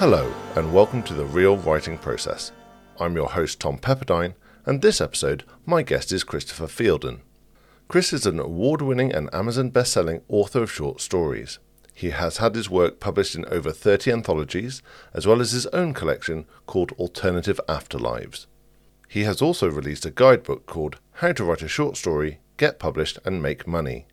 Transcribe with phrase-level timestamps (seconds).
[0.00, 2.52] Hello, and welcome to the Real Writing Process.
[2.98, 4.32] I'm your host, Tom Pepperdine,
[4.64, 7.20] and this episode, my guest is Christopher Fielden.
[7.86, 11.58] Chris is an award winning and Amazon best selling author of short stories.
[11.92, 14.80] He has had his work published in over 30 anthologies,
[15.12, 18.46] as well as his own collection called Alternative Afterlives.
[19.06, 23.18] He has also released a guidebook called How to Write a Short Story, Get Published,
[23.26, 24.06] and Make Money.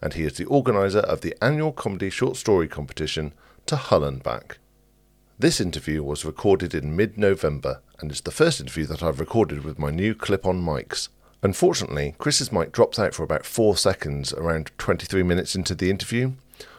[0.00, 3.34] And he is the organiser of the annual comedy short story competition
[3.66, 4.58] To Hull and Back.
[5.38, 9.64] This interview was recorded in mid November and is the first interview that I've recorded
[9.64, 11.08] with my new clip on mics.
[11.42, 16.32] Unfortunately, Chris's mic drops out for about 4 seconds around 23 minutes into the interview.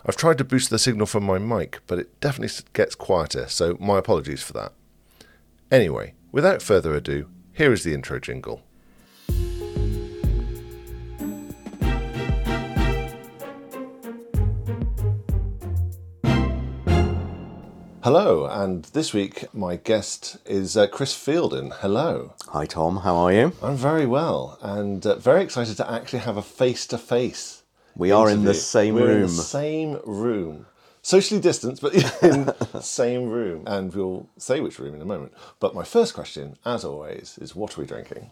[0.05, 3.75] I've tried to boost the signal from my mic, but it definitely gets quieter, so
[3.79, 4.71] my apologies for that.
[5.69, 8.61] Anyway, without further ado, here is the intro jingle.
[18.03, 21.71] Hello, and this week my guest is uh, Chris Fielden.
[21.79, 22.33] Hello.
[22.49, 22.97] Hi, Tom.
[22.97, 23.53] How are you?
[23.61, 27.63] I'm very well, and uh, very excited to actually have a face to face.
[27.95, 29.21] We are in the same We're in room.
[29.21, 30.65] the same room.
[31.01, 33.63] Socially distanced, but in the same room.
[33.67, 35.31] And we'll say which room in a moment.
[35.61, 38.31] But my first question, as always, is what are we drinking?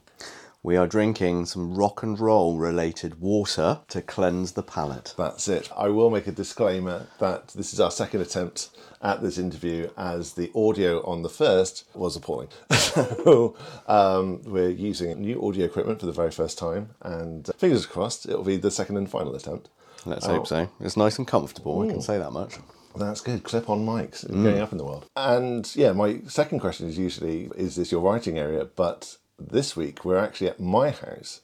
[0.64, 5.16] We are drinking some rock and roll related water to cleanse the palate.
[5.18, 5.68] That's it.
[5.76, 8.70] I will make a disclaimer that this is our second attempt
[9.02, 12.50] at this interview, as the audio on the first was appalling.
[12.70, 17.88] so um, we're using new audio equipment for the very first time, and uh, fingers
[17.88, 19.70] crossed it'll be the second and final attempt.
[20.06, 20.70] Let's hope so.
[20.80, 22.58] It's nice and comfortable, I can say that much.
[22.96, 23.44] That's good.
[23.44, 25.08] Clip on mics going up in the world.
[25.16, 28.66] And yeah, my second question is usually is this your writing area?
[28.66, 29.18] But
[29.50, 31.42] this week we're actually at my house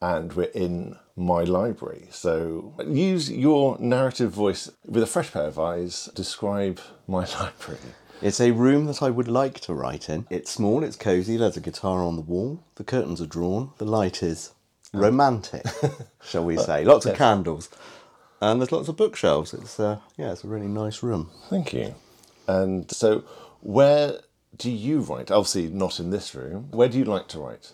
[0.00, 2.08] and we're in my library.
[2.10, 6.10] So use your narrative voice with a fresh pair of eyes.
[6.14, 7.80] Describe my library.
[8.22, 10.26] It's a room that I would like to write in.
[10.30, 13.84] It's small, it's cosy, there's a guitar on the wall, the curtains are drawn, the
[13.84, 14.52] light is
[14.94, 15.64] romantic,
[16.22, 16.84] shall we say.
[16.84, 17.68] Lots of candles.
[18.40, 19.54] And there's lots of bookshelves.
[19.54, 21.30] It's uh, yeah, it's a really nice room.
[21.48, 21.94] Thank you.
[22.46, 23.24] And so
[23.60, 24.20] where
[24.58, 25.30] do you write?
[25.30, 26.68] Obviously not in this room.
[26.70, 27.70] Where do you like to write?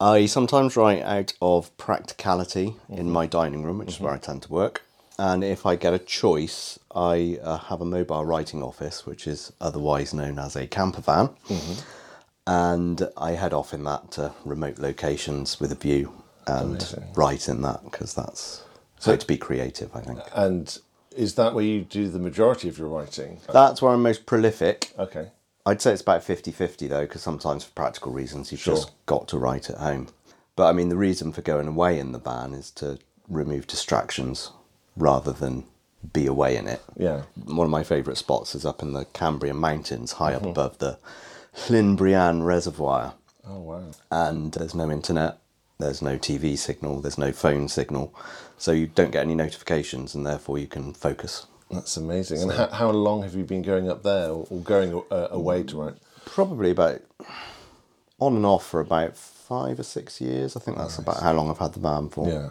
[0.00, 3.10] I sometimes write out of practicality in mm-hmm.
[3.10, 4.24] my dining room, which is where I mm-hmm.
[4.24, 4.82] tend to work.
[5.18, 9.52] And if I get a choice, I uh, have a mobile writing office, which is
[9.60, 11.28] otherwise known as a camper van.
[11.48, 11.80] Mm-hmm.
[12.46, 16.14] And I head off in that to remote locations with a view
[16.46, 17.04] and Amazing.
[17.14, 18.62] write in that because that's
[18.98, 20.20] so to be creative, I think.
[20.34, 20.78] And
[21.14, 23.40] is that where you do the majority of your writing?
[23.52, 24.92] That's where I'm most prolific.
[24.98, 25.28] Okay.
[25.70, 29.28] I'd say it's about 50 50 though, because sometimes for practical reasons you've just got
[29.28, 30.08] to write at home.
[30.56, 32.98] But I mean, the reason for going away in the van is to
[33.28, 34.50] remove distractions
[34.96, 35.64] rather than
[36.12, 36.82] be away in it.
[36.96, 37.22] Yeah.
[37.44, 40.50] One of my favourite spots is up in the Cambrian Mountains, high up mm-hmm.
[40.50, 40.98] above the
[41.68, 43.14] Llyn Brianne Reservoir.
[43.46, 43.84] Oh wow.
[44.10, 45.38] And there's no internet,
[45.78, 48.12] there's no TV signal, there's no phone signal.
[48.58, 51.46] So you don't get any notifications and therefore you can focus.
[51.70, 52.42] That's amazing.
[52.42, 55.62] And how, how long have you been going up there or, or going uh, away
[55.64, 55.94] to write?
[56.26, 57.00] probably about
[58.20, 60.56] on and off for about five or six years.
[60.56, 62.28] I think that's about how long I've had the van for.
[62.28, 62.50] Yeah.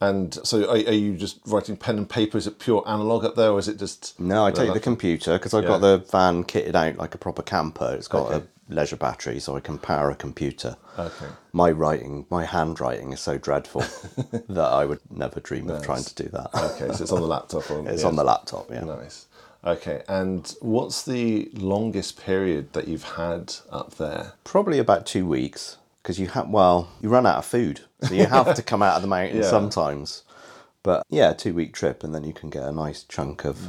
[0.00, 2.36] And so, are, are you just writing pen and paper?
[2.36, 4.18] Is it pure analog up there, or is it just?
[4.20, 5.68] No, I take the computer because I've Yeah.
[5.70, 7.94] got the van kitted out like a proper camper.
[7.94, 8.44] It's got Okay.
[8.44, 10.76] a leisure battery, so I can power a computer.
[10.98, 11.26] Okay.
[11.52, 13.80] My writing, my handwriting is so dreadful
[14.48, 16.50] that I would never dream of trying to do that.
[16.54, 17.70] Okay, so it's on the laptop.
[17.70, 18.08] Or, It's yeah.
[18.08, 18.84] on the laptop, yeah.
[18.84, 19.26] Nice.
[19.64, 24.32] Okay, and what's the longest period that you've had up there?
[24.44, 28.26] Probably about two weeks because you have well, you run out of food, so you
[28.26, 29.48] have to come out of the mountain Yeah.
[29.48, 30.22] sometimes.
[30.82, 33.68] But yeah, two week trip, and then you can get a nice chunk of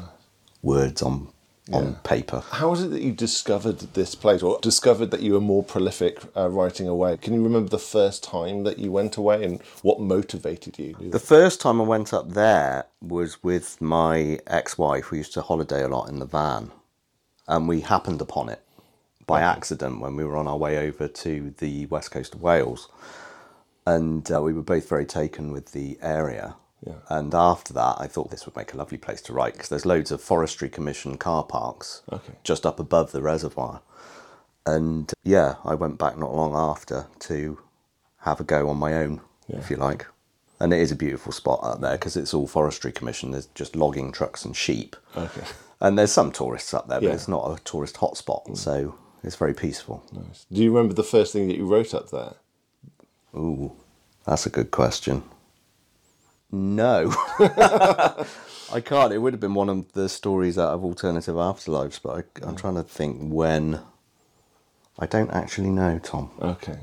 [0.62, 1.30] words on
[1.72, 2.44] on paper.
[2.52, 6.20] How was it that you discovered this place, or discovered that you were more prolific
[6.36, 7.18] uh, writing away?
[7.18, 10.96] Can you remember the first time that you went away, and what motivated you?
[11.00, 15.12] The first time I went up there was with my ex wife.
[15.12, 16.72] We used to holiday a lot in the van,
[17.48, 18.62] and we happened upon it
[19.26, 22.90] by accident when we were on our way over to the west coast of Wales.
[23.88, 26.56] And uh, we were both very taken with the area.
[26.86, 26.94] Yeah.
[27.10, 29.86] And after that, I thought this would make a lovely place to write because there's
[29.86, 32.34] loads of Forestry Commission car parks Okay.
[32.44, 33.82] just up above the reservoir.
[34.66, 37.60] And yeah, I went back not long after to
[38.20, 40.06] have a go on my own, if you like.
[40.60, 43.32] And it is a beautiful spot up there because it's all Forestry Commission.
[43.32, 44.96] There's just logging trucks and sheep.
[45.16, 45.42] Okay.
[45.82, 47.14] And there's some tourists up there, but Yeah.
[47.14, 48.58] it's not a tourist hotspot, mm.
[48.58, 50.04] so it's very peaceful.
[50.14, 50.46] Nice.
[50.52, 52.36] Do you remember the first thing that you wrote up there?
[53.36, 53.74] Ooh,
[54.26, 55.24] that's a good question.
[56.56, 57.14] No.
[58.72, 59.12] I can't.
[59.12, 62.56] It would have been one of the stories out of Alternative Afterlives, but I, I'm
[62.56, 63.82] trying to think when.
[64.98, 66.32] I don't actually know, Tom.
[66.42, 66.80] Okay.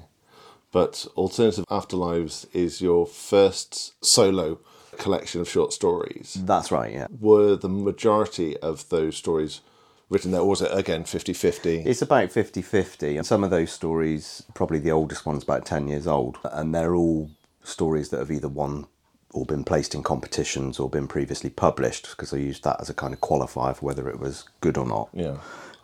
[0.71, 4.59] But Alternative Afterlives is your first solo
[4.99, 6.37] collection of short stories.
[6.39, 7.07] That's right, yeah.
[7.19, 9.63] Were the majority of those stories
[10.11, 11.81] written there, or was it again 50 50?
[11.81, 13.17] It's about 50 50.
[13.17, 16.95] And some of those stories, probably the oldest one's about 10 years old, and they're
[16.95, 17.31] all
[17.65, 18.87] stories that have either won
[19.33, 22.95] or been placed in competitions or been previously published because I used that as a
[22.95, 25.09] kind of qualifier for whether it was good or not.
[25.13, 25.37] Yeah.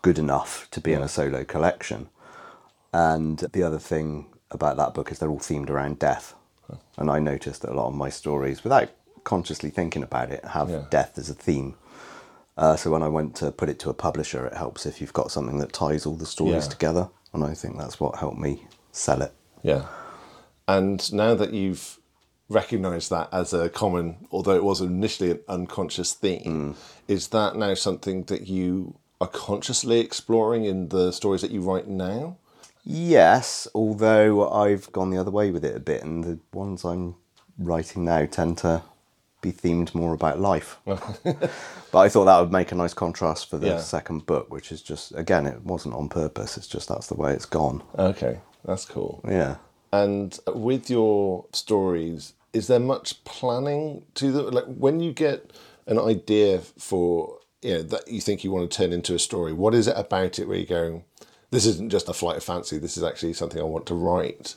[0.02, 2.08] Good enough to be in a solo collection.
[2.92, 6.34] And the other thing about that book is they're all themed around death.
[6.96, 8.90] And I noticed that a lot of my stories, without
[9.24, 10.84] consciously thinking about it, have Yeah.
[10.90, 11.74] death as a theme.
[12.56, 15.12] Uh, so when I went to put it to a publisher, it helps if you've
[15.12, 16.70] got something that ties all the stories Yeah.
[16.70, 17.08] together.
[17.32, 19.32] And I think that's what helped me sell it.
[19.62, 19.86] Yeah.
[20.66, 21.97] And now that you've
[22.48, 26.76] recognized that as a common, although it was initially an unconscious theme, mm.
[27.06, 31.88] is that now something that you are consciously exploring in the stories that you write
[31.88, 32.36] now?
[32.84, 37.16] Yes, although I've gone the other way with it a bit, and the ones I'm
[37.58, 38.82] writing now tend to
[39.40, 40.78] be themed more about life.
[40.84, 43.80] but I thought that would make a nice contrast for the Yeah.
[43.80, 47.32] second book, which is just, again, it wasn't on purpose, it's just that's the way
[47.32, 47.82] it's gone.
[47.98, 49.20] Okay, that's cool.
[49.28, 49.56] Yeah.
[49.92, 54.50] And with your stories, is there much planning to them?
[54.50, 55.52] Like when you get
[55.86, 59.52] an idea for you know that you think you want to turn into a story,
[59.52, 61.04] what is it about it where you go,
[61.50, 62.78] this isn't just a flight of fancy.
[62.78, 64.54] This is actually something I want to write.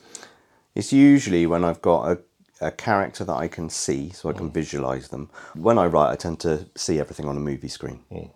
[0.75, 4.49] It's usually when I've got a, a character that I can see, so I can
[4.49, 4.53] mm.
[4.53, 5.29] visualize them.
[5.55, 8.01] When I write, I tend to see everything on a movie screen.
[8.11, 8.31] Mm.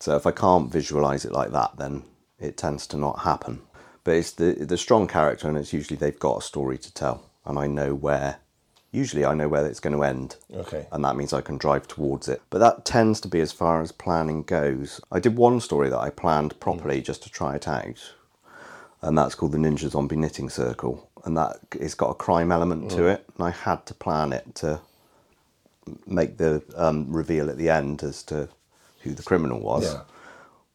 [0.00, 2.04] So if I can't visualize it like that, then
[2.38, 3.62] it tends to not happen.
[4.04, 7.30] But it's the the strong character, and it's usually they've got a story to tell,
[7.44, 8.38] and I know where.
[8.90, 10.36] Usually, I know where it's going to end.
[10.54, 10.86] Okay.
[10.90, 12.40] And that means I can drive towards it.
[12.50, 15.00] But that tends to be as far as planning goes.
[15.12, 18.12] I did one story that I planned properly just to try it out
[19.02, 22.90] and that's called the Ninja Zombie Knitting Circle, and that it's got a crime element
[22.92, 24.80] to it, and I had to plan it to
[26.06, 28.48] make the um, reveal at the end as to
[29.02, 30.00] who the criminal was Yeah.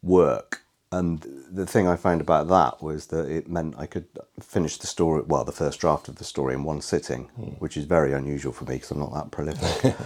[0.02, 0.62] work.
[0.94, 4.08] And the thing I found about that was that it meant I could
[4.40, 7.52] finish the story, well, the first draft of the story in one sitting, hmm.
[7.60, 9.96] which is very unusual for me because I'm not that prolific.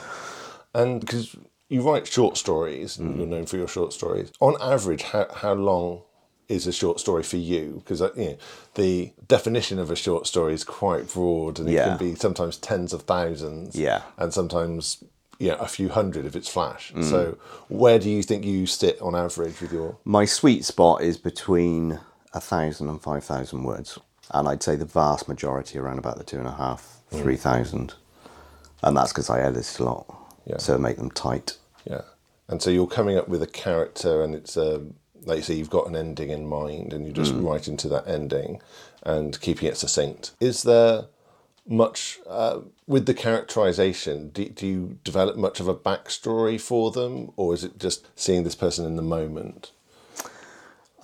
[0.73, 1.35] And because
[1.69, 4.31] you write short stories, and you're known for your short stories.
[4.39, 6.03] On average, how how long
[6.47, 7.81] is a short story for you?
[7.83, 8.37] Because uh, you know,
[8.75, 12.93] the definition of a short story is quite broad, and it can be sometimes tens
[12.93, 13.75] of thousands.
[13.75, 14.03] Yeah.
[14.17, 15.03] and sometimes
[15.39, 16.91] yeah, a few hundred if it's flash.
[16.93, 17.03] Mm.
[17.03, 17.37] So,
[17.67, 19.97] where do you think you sit on average with your?
[20.03, 21.99] My sweet spot is between
[22.33, 23.99] a thousand and five thousand words,
[24.31, 27.21] and I'd say the vast majority around about the two and a half, mm.
[27.21, 27.93] three thousand,
[28.83, 30.05] and that's because I edit a lot,
[30.45, 30.57] Yeah.
[30.57, 31.57] so make them tight.
[31.85, 32.01] Yeah,
[32.47, 35.69] and so you're coming up with a character, and it's um, like you say, you've
[35.69, 37.45] got an ending in mind, and you're just mm.
[37.45, 38.59] write into that ending,
[39.03, 40.31] and keeping it succinct.
[40.39, 41.05] Is there
[41.67, 44.29] much uh, with the characterization?
[44.29, 48.43] Do, do you develop much of a backstory for them, or is it just seeing
[48.43, 49.71] this person in the moment?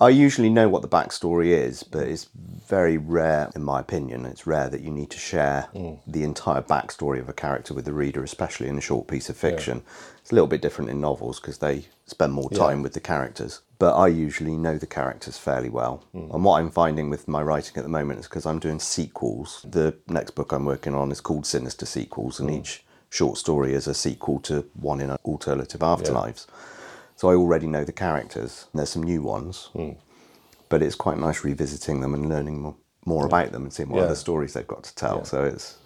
[0.00, 4.26] I usually know what the backstory is, but it's very rare, in my opinion.
[4.26, 5.68] It's rare that you need to share
[6.06, 9.36] the entire backstory of a character with the reader, especially in a short piece of
[9.36, 9.82] fiction.
[10.20, 13.60] It's a little bit different in novels because they spend more time with the characters.
[13.84, 16.02] But I usually know the characters fairly well.
[16.12, 16.30] Hmm.
[16.32, 19.60] And what I'm finding with my writing at the moment is because I'm doing sequels.
[19.68, 22.56] The next book I'm working on is called Sinister Sequels, and hmm.
[22.56, 26.46] each short story is a sequel to one in Alternative Afterlives.
[27.16, 28.68] So I already know the characters.
[28.72, 29.90] There's some new ones, hmm.
[30.70, 33.98] but it's quite nice revisiting them and learning more, more about them and seeing what
[33.98, 34.06] Yeah.
[34.06, 35.26] other stories they've got to tell.
[35.26, 35.76] So it's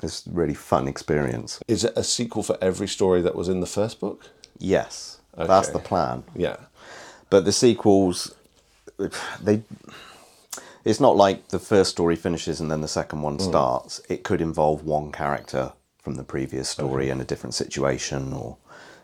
[0.00, 1.58] it's a really fun experience.
[1.66, 4.30] Is it a sequel for every story that was in the first book?
[4.58, 6.22] Yes, that's the plan.
[6.36, 6.58] Yeah,
[7.30, 8.34] But the sequels,
[9.42, 9.62] they.
[10.84, 13.42] It's not like the first story finishes and then the second one hmm.
[13.42, 14.00] starts.
[14.08, 18.56] It could involve one character from the previous story in a different situation, or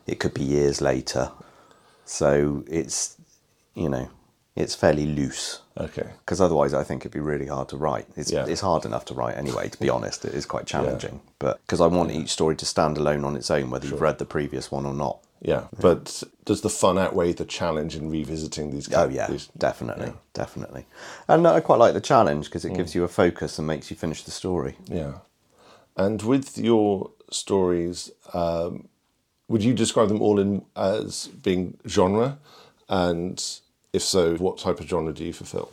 [0.06, 1.30] it could be years later.
[2.06, 3.16] So it's,
[3.74, 4.08] you know,
[4.56, 5.60] it's fairly loose.
[5.76, 6.10] okay.
[6.20, 8.06] because otherwise I think it'd be really hard to write.
[8.16, 8.46] It's, Yeah.
[8.46, 10.24] it's hard enough to write anyway, to be honest.
[10.24, 11.14] It is quite challenging.
[11.14, 11.30] Yeah.
[11.40, 14.18] But because I want each story to stand alone on its own, whether you've read
[14.18, 15.18] the previous one or not.
[15.40, 18.92] Yeah, but does the fun outweigh the challenge in revisiting these?
[18.94, 20.12] Oh, yeah, these- definitely.
[20.32, 20.86] Definitely.
[21.28, 22.76] And uh, I quite like the challenge because it mm.
[22.76, 24.76] gives you a focus and makes you finish the story.
[24.86, 25.18] Yeah.
[25.96, 28.88] And with your stories, um,
[29.48, 32.38] would you describe them all in as being genre?
[32.88, 33.42] And
[33.92, 35.70] if so, what type of genre do you fulfill?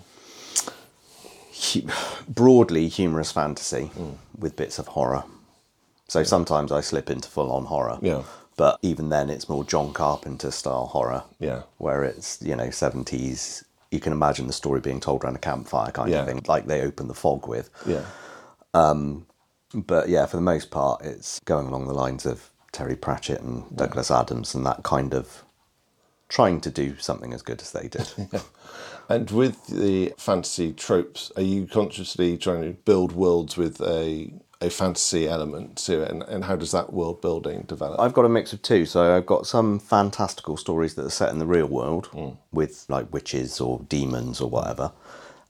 [1.74, 1.88] Hu-
[2.28, 4.18] broadly humorous fantasy mm.
[4.38, 5.24] with bits of horror.
[6.08, 7.98] So sometimes I slip into full on horror.
[8.02, 8.24] Yeah.
[8.58, 11.24] But even then, it's more John Carpenter style horror.
[11.40, 11.64] Yeah.
[11.78, 13.64] Where it's, you know, 70s.
[13.92, 16.20] You can imagine the story being told around a campfire kind Yeah.
[16.22, 17.70] of thing, like they open the fog with.
[17.86, 18.04] Yeah.
[18.74, 19.26] Um,
[19.74, 23.64] but yeah, for the most part, it's going along the lines of Terry Pratchett and
[23.76, 25.44] Douglas Adams and that kind of
[26.30, 28.08] trying to do something as good as they did.
[29.10, 34.32] And with the fantasy tropes, are you consciously trying to build worlds with a
[34.62, 38.00] a fantasy element to it, and, and how does that world building develop?
[38.00, 38.86] I've got a mix of two.
[38.86, 42.30] So I've got some fantastical stories that are set in the real world hmm.
[42.52, 44.92] with like witches or demons or whatever,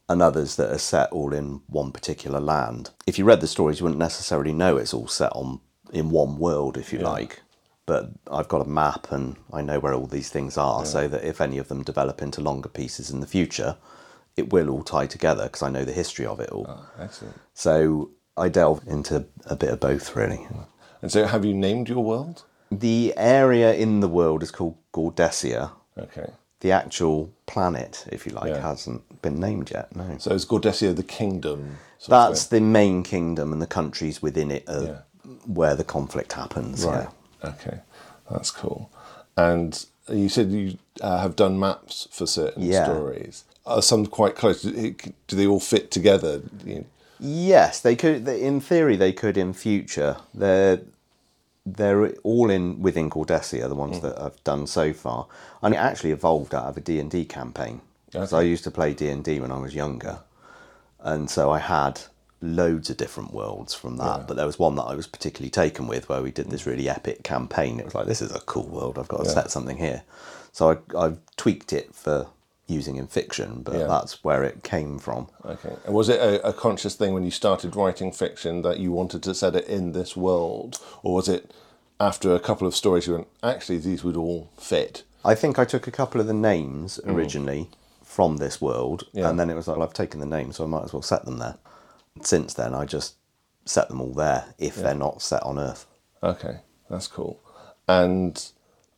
[0.07, 2.91] and others that are set all in one particular land.
[3.05, 5.59] If you read the stories, you wouldn't necessarily know it's all set on
[5.91, 7.41] in one world, if you like.
[7.85, 11.25] But I've got a map and I know where all these things are, so that
[11.25, 13.75] if any of them develop into longer pieces in the future,
[14.37, 16.65] it will all tie together because I know the history of it all.
[16.69, 17.35] Ah, excellent.
[17.53, 20.47] So I delve into a bit of both, really.
[21.01, 22.43] And so, have you named your world?
[22.71, 25.71] The area in the world is called Gordesia.
[25.97, 26.29] Okay.
[26.61, 28.61] The actual planet, if you like, Yeah.
[28.61, 29.93] hasn't been named yet.
[29.95, 30.17] No.
[30.19, 31.77] So is Gordesia the kingdom?
[32.07, 34.97] That's the main kingdom, and the countries within it are Yeah.
[35.45, 36.85] where the conflict happens.
[36.85, 37.07] right.
[37.43, 37.49] Yeah.
[37.49, 37.79] Okay,
[38.29, 38.89] that's cool.
[39.35, 42.85] And you said you uh, have done maps for certain Yeah.
[42.85, 43.43] stories.
[43.65, 44.61] Are some quite close?
[44.61, 44.93] Do
[45.27, 46.41] they all fit together?
[46.65, 46.85] You-
[47.23, 48.27] Yes, they could.
[48.27, 50.17] In theory, they could in future.
[50.33, 50.81] They're
[51.63, 53.77] they're all in within Gordesia, the Mm.
[53.77, 55.27] ones that I've done so far,
[55.61, 57.81] and it actually evolved out of a D and D campaign.
[58.25, 60.19] So I used to play D and D when I was younger,
[60.99, 62.01] and so I had
[62.41, 64.27] loads of different worlds from that.
[64.27, 66.89] But there was one that I was particularly taken with, where we did this really
[66.89, 67.79] epic campaign.
[67.79, 68.97] It was like this is a cool world.
[68.97, 69.33] I've got to Yeah.
[69.35, 70.01] set something here.
[70.51, 72.27] So I, I've tweaked it for
[72.67, 73.87] using in fiction, but Yeah.
[73.87, 75.27] that's where it came from.
[75.45, 75.75] Okay.
[75.85, 79.23] And was it a, a conscious thing when you started writing fiction that you wanted
[79.23, 81.53] to set it in this world, or was it
[81.99, 85.03] after a couple of stories you went, actually these would all fit?
[85.23, 87.13] I think I took a couple of the names mm.
[87.13, 87.69] originally
[88.03, 89.29] from this world, Yeah.
[89.29, 91.01] and then it was like, well, I've taken the names, so I might as well
[91.01, 91.57] set them there.
[92.21, 93.15] Since then, I just
[93.65, 95.85] set them all there if they're not set on Earth.
[96.23, 97.39] Okay, that's cool.
[97.87, 98.43] And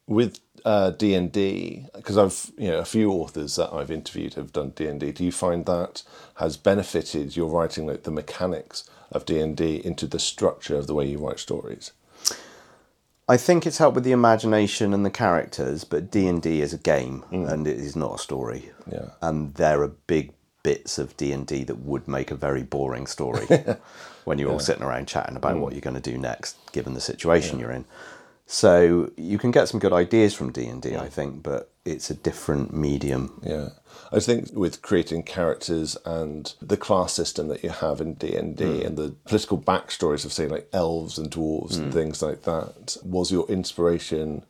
[0.07, 4.35] with Uh, D and D, because I've you know a few authors that I've interviewed
[4.35, 5.11] have done D and D.
[5.11, 6.03] Do you find that
[6.35, 10.87] has benefited your writing, like the mechanics of D and D, into the structure of
[10.87, 11.91] the way you write stories?
[13.27, 16.73] I think it's helped with the imagination and the characters, but D and D is
[16.73, 17.49] a game mm.
[17.49, 18.71] and it is not a story.
[18.91, 19.11] Yeah.
[19.21, 23.05] and there are big bits of D and D that would make a very boring
[23.05, 23.47] story
[24.23, 25.59] when you're all sitting around chatting about mm.
[25.59, 27.85] what you're going to do next, given the situation you're in.
[28.53, 32.11] So you can get some good ideas from D and D, I think, but it's
[32.11, 33.41] a different medium.
[33.43, 33.69] Yeah,
[34.11, 38.55] I think with creating characters and the class system that you have in D and
[38.55, 38.85] D hmm.
[38.85, 41.97] and the political backstories of say like elves and dwarves and hmm.
[41.97, 44.45] things like that was your inspiration.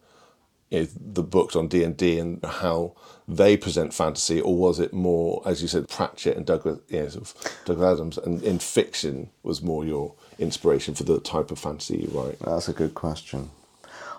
[0.69, 4.81] You know, the books on D and D and how they present fantasy, or was
[4.81, 8.43] it more, as you said, Pratchett and Douglas, you know, sort of Douglas Adams, and
[8.43, 12.39] in fiction was more your inspiration for the type of fantasy you write?
[12.39, 13.51] That's a good question.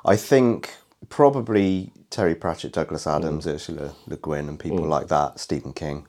[0.05, 0.75] I think
[1.09, 3.11] probably Terry Pratchett, Douglas hmm.
[3.11, 4.89] Adams, Ursula Le Guin, and people hmm.
[4.89, 6.07] like that, Stephen King.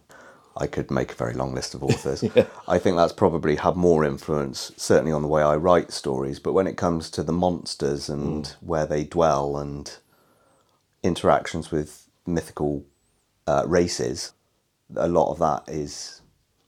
[0.58, 2.24] I could make a very long list of authors.
[2.68, 6.40] I think that's probably had more influence, certainly on the way I write stories.
[6.40, 8.66] But when it comes to the monsters and hmm.
[8.66, 9.92] where they dwell and
[11.04, 12.86] interactions with mythical
[13.48, 14.34] uh, races,
[14.96, 16.22] a lot of that is,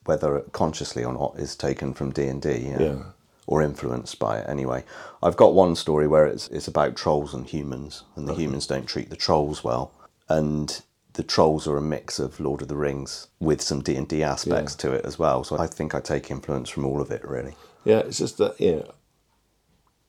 [0.06, 3.04] whether consciously or not, is taken from D and D Yeah.
[3.48, 4.84] Or influenced by it anyway.
[5.24, 8.86] I've got one story where it's it's about trolls and humans, and the humans don't
[8.86, 9.92] treat the trolls well,
[10.30, 10.82] and
[11.14, 14.22] the trolls are a mix of Lord of the Rings with some D and D
[14.22, 15.44] aspects to it as well.
[15.44, 17.56] So I think I take influence from all of it really.
[17.84, 18.84] Yeah, it's just that yeah.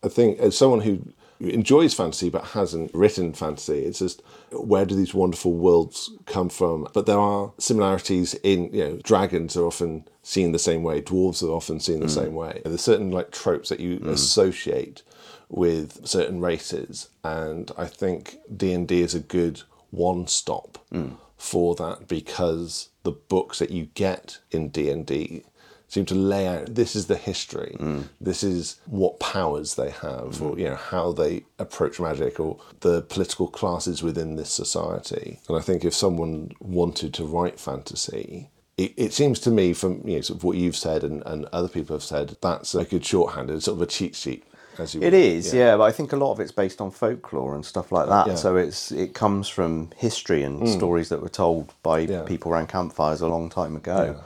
[0.02, 4.94] I think as someone who enjoys fantasy but hasn't written fantasy, it's just where do
[4.94, 6.88] these wonderful worlds come from?
[6.92, 11.42] But there are similarities in you know dragons are often seen the same way, dwarves
[11.42, 12.10] are often seen the mm.
[12.10, 12.60] same way.
[12.64, 14.08] There's certain like tropes that you mm.
[14.08, 15.02] associate
[15.48, 21.16] with certain races, and I think D and D is a good one stop mm.
[21.36, 25.44] for that because the books that you get in D and D
[25.88, 27.76] seem to lay out this is the history
[28.20, 33.02] this is what powers they have or you know how they approach magic or the
[33.02, 38.92] political classes within this society and i think if someone wanted to write fantasy it,
[38.96, 41.68] it seems to me from you know sort of what you've said and, and other
[41.68, 44.44] people have said that's a good shorthand it's sort of a cheat sheet
[44.78, 45.76] as you It is, yeah.
[45.76, 48.26] but I think a lot of it's based on folklore and stuff like that.
[48.28, 48.34] Yeah.
[48.36, 50.68] So it's it comes from history and mm.
[50.68, 52.22] stories that were told by Yeah.
[52.22, 54.20] people around campfires a long time ago.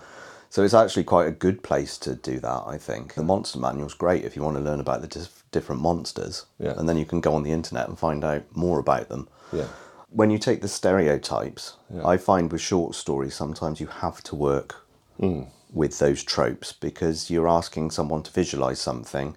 [0.53, 3.15] So it's actually quite a good place to do that, I think.
[3.15, 6.45] The monster manual's great if you want to learn about the dif- different monsters.
[6.59, 6.75] Yeah.
[6.77, 9.29] And then you can go on the internet and find out more about them.
[9.51, 9.69] Yeah.
[10.11, 14.85] When you take the stereotypes, I find with short stories sometimes you have to work
[15.19, 15.45] hmm.
[15.73, 19.37] with those tropes because you're asking someone to visualize something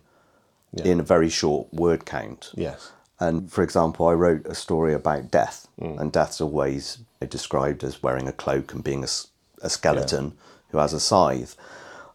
[0.74, 2.52] in a very short word count.
[2.56, 2.92] Yes.
[3.22, 5.98] And for example, I wrote a story about death, hmm.
[5.98, 6.98] and death's always
[7.30, 10.34] described as wearing a cloak and being a skeleton
[10.76, 11.56] who has a scythe.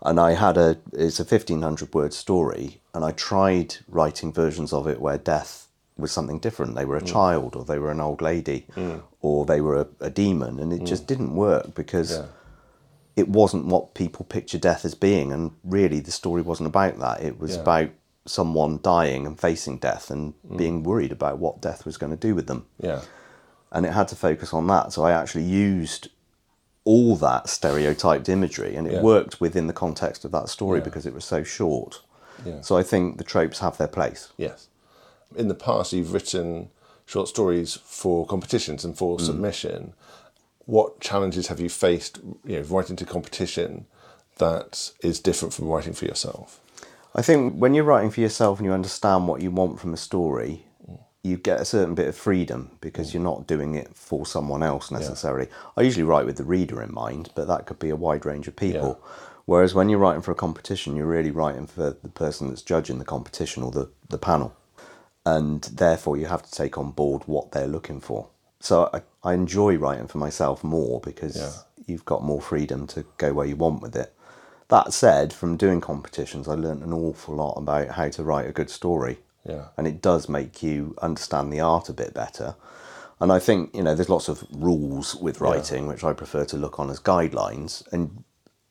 [0.03, 4.73] And I had a it's a fifteen hundred word story, and I tried writing versions
[4.73, 6.75] of it where death was something different.
[6.75, 7.13] They were a mm.
[7.13, 9.03] child, or they were an old lady, mm.
[9.21, 10.87] or they were a, a demon, and it mm.
[10.87, 12.27] just didn't work because Yeah.
[13.17, 17.23] it wasn't what people picture death as being, and really the story wasn't about that.
[17.23, 17.63] It was Yeah.
[17.63, 17.91] about
[18.27, 22.35] someone dying and facing death and being worried about what death was going to do
[22.35, 22.65] with them.
[22.79, 23.01] Yeah.
[23.73, 24.93] And it had to focus on that.
[24.93, 26.09] So I actually used
[26.91, 29.03] all that stereotyped imagery, and it Yeah.
[29.03, 30.85] worked within the context of that story Yeah.
[30.89, 32.01] because it was so short.
[32.45, 32.61] Yeah.
[32.63, 34.23] So I think the tropes have their place.
[34.37, 34.67] Yes.
[35.37, 36.71] In the past, you've written
[37.07, 39.21] short stories for competitions and for mm.
[39.21, 39.93] submission.
[40.67, 43.87] What challenges have you faced, you know, writing to competition
[44.39, 46.61] that is different from writing for yourself?
[47.15, 49.97] I think when you're writing for yourself and you understand what you want from a
[49.97, 50.65] story,
[51.23, 53.15] you get a certain bit of freedom because mm.
[53.15, 55.49] you're not doing it for someone else necessarily.
[55.77, 58.49] I usually write with the reader in mind, but that could be a wide range
[58.49, 59.01] of people.
[59.45, 62.99] Whereas when you're writing for a competition, you're really writing for the person that's judging
[62.99, 64.55] the competition or the, the panel.
[65.27, 68.29] And therefore, you have to take on board what they're looking for.
[68.61, 71.53] So I, I enjoy writing for myself more because Yeah.
[71.87, 74.15] you've got more freedom to go where you want with it.
[74.69, 78.53] That said, from doing competitions, I learned an awful lot about how to write a
[78.53, 79.19] good story.
[79.45, 79.69] Yeah.
[79.77, 82.57] And it does make you understand the art a bit better.
[83.21, 86.57] And I think, you know, there's lots of rules with writing, which I prefer to
[86.57, 87.83] look on as guidelines.
[87.93, 88.25] And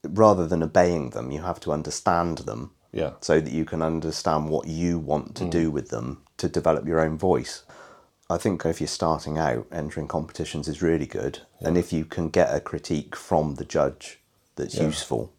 [0.04, 3.12] rather than obeying them, you have to understand them Yeah.
[3.22, 5.74] so that you can understand what you want to do mm.
[5.74, 7.64] with them to develop your own voice.
[8.30, 11.40] I think if you're starting out, entering competitions is really good.
[11.60, 14.20] And if you can get a critique from the judge
[14.56, 14.86] that's Yeah.
[14.86, 15.34] useful,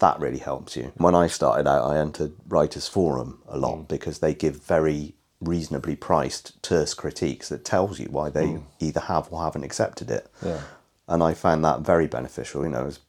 [0.00, 0.92] that really helps you.
[0.96, 3.88] When I started out, I entered Writers Forum a lot mm.
[3.88, 8.62] because they give very reasonably priced, terse critiques that tells you why they mm.
[8.78, 10.26] either have or haven't accepted it.
[10.44, 10.60] Yeah.
[11.08, 12.62] And I found that very beneficial.
[12.64, 13.00] You know, as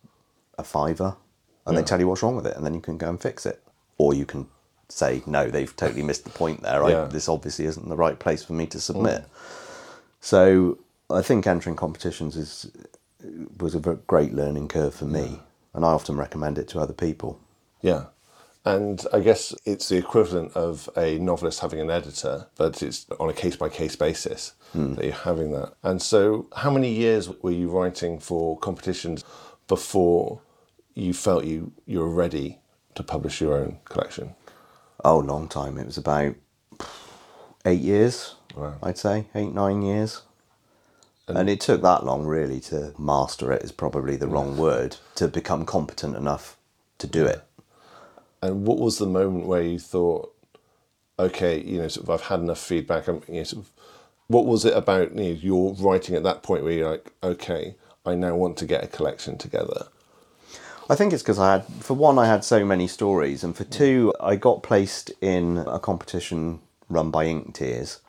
[0.57, 1.17] a fiver,
[1.65, 3.45] and they tell you what's wrong with it, and then you can go and fix
[3.45, 3.61] it,
[3.97, 4.47] or you can
[4.89, 6.87] say, no, they've totally missed the point there.
[6.89, 7.03] Yeah.
[7.03, 9.21] I, this obviously isn't the right place for me to submit.
[9.21, 9.27] Mm.
[10.19, 10.77] So
[11.09, 12.71] I think entering competitions is
[13.59, 15.39] was a great learning curve for me,
[15.73, 17.39] and I often recommend it to other people.
[17.81, 18.05] Yeah.
[18.63, 23.29] And I guess it's the equivalent of a novelist having an editor, but it's on
[23.29, 24.93] a case by case basis hmm.
[24.95, 25.73] that you're having that.
[25.81, 29.23] And so, how many years were you writing for competitions
[29.67, 30.41] before
[30.93, 32.59] you felt you, you were ready
[32.93, 34.35] to publish your own collection?
[35.03, 35.79] Oh, long time.
[35.79, 36.35] It was about
[37.65, 38.75] eight years, Wow.
[38.83, 40.21] I'd say, eight, nine years.
[41.37, 45.27] And, it took that long, really, to master it, is probably the wrong word, to
[45.27, 46.57] become competent enough
[46.97, 47.43] to do it.
[48.41, 50.35] And what was the moment where you thought,
[51.19, 53.07] okay, you know, sort of, I've had enough feedback.
[53.07, 53.71] I'm, you know, sort of,
[54.27, 57.75] what was it about you know, your writing at that point where you're like, okay,
[58.05, 59.87] I now want to get a collection together?
[60.89, 63.63] I think it's because I had, for one, I had so many stories, and for
[63.63, 63.71] mm.
[63.71, 68.01] two, I got placed in a competition run by Ink Tears,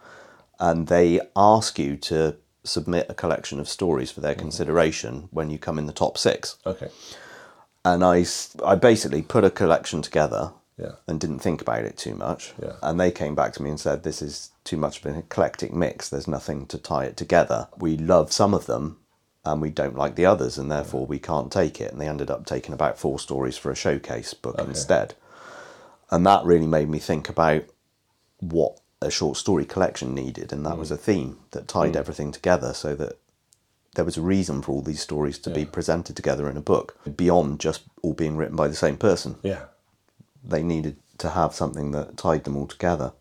[0.59, 4.43] and they ask you to submit a collection of stories for their mm-hmm.
[4.43, 6.57] consideration when you come in the top six.
[6.65, 6.89] Okay.
[7.85, 8.25] And I,
[8.65, 10.93] I basically put a collection together Yeah.
[11.09, 12.53] and didn't think about it too much.
[12.63, 12.75] Yeah.
[12.83, 15.73] And they came back to me and said, This is too much of an eclectic
[15.73, 16.09] mix.
[16.09, 17.69] There's nothing to tie it together.
[17.77, 18.99] We love some of them
[19.45, 21.91] and we don't like the others, and therefore we can't take it.
[21.91, 25.15] And they ended up taking about four stories for a showcase book instead.
[26.13, 27.65] And that really made me think about
[28.39, 30.53] what a short story collection needed.
[30.53, 30.95] And that was mm.
[30.95, 31.97] a theme that tied mm.
[31.97, 33.19] everything together so that
[33.95, 36.97] there was a reason for all these stories to be presented together in a book
[37.17, 39.65] beyond just all being written by the same person Yeah.
[40.43, 43.13] they needed to have something that tied them all together.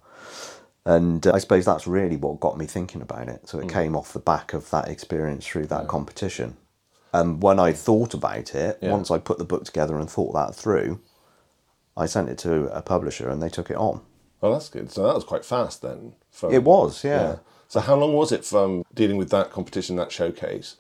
[0.86, 3.48] And uh, I suppose that's really what got me thinking about it.
[3.48, 3.74] So it mm.
[3.74, 6.58] came off the back of that experience through that competition.
[7.13, 8.91] And when I thought about it, Yeah.
[8.91, 11.00] once I put the book together and thought that through,
[11.98, 14.02] I sent it to a publisher and they took it on.
[14.42, 14.92] Well, that's good.
[14.92, 16.14] So that was quite fast then.
[16.32, 17.38] From, It was, yeah.
[17.68, 20.76] So how long was it from dealing with that competition, that showcase,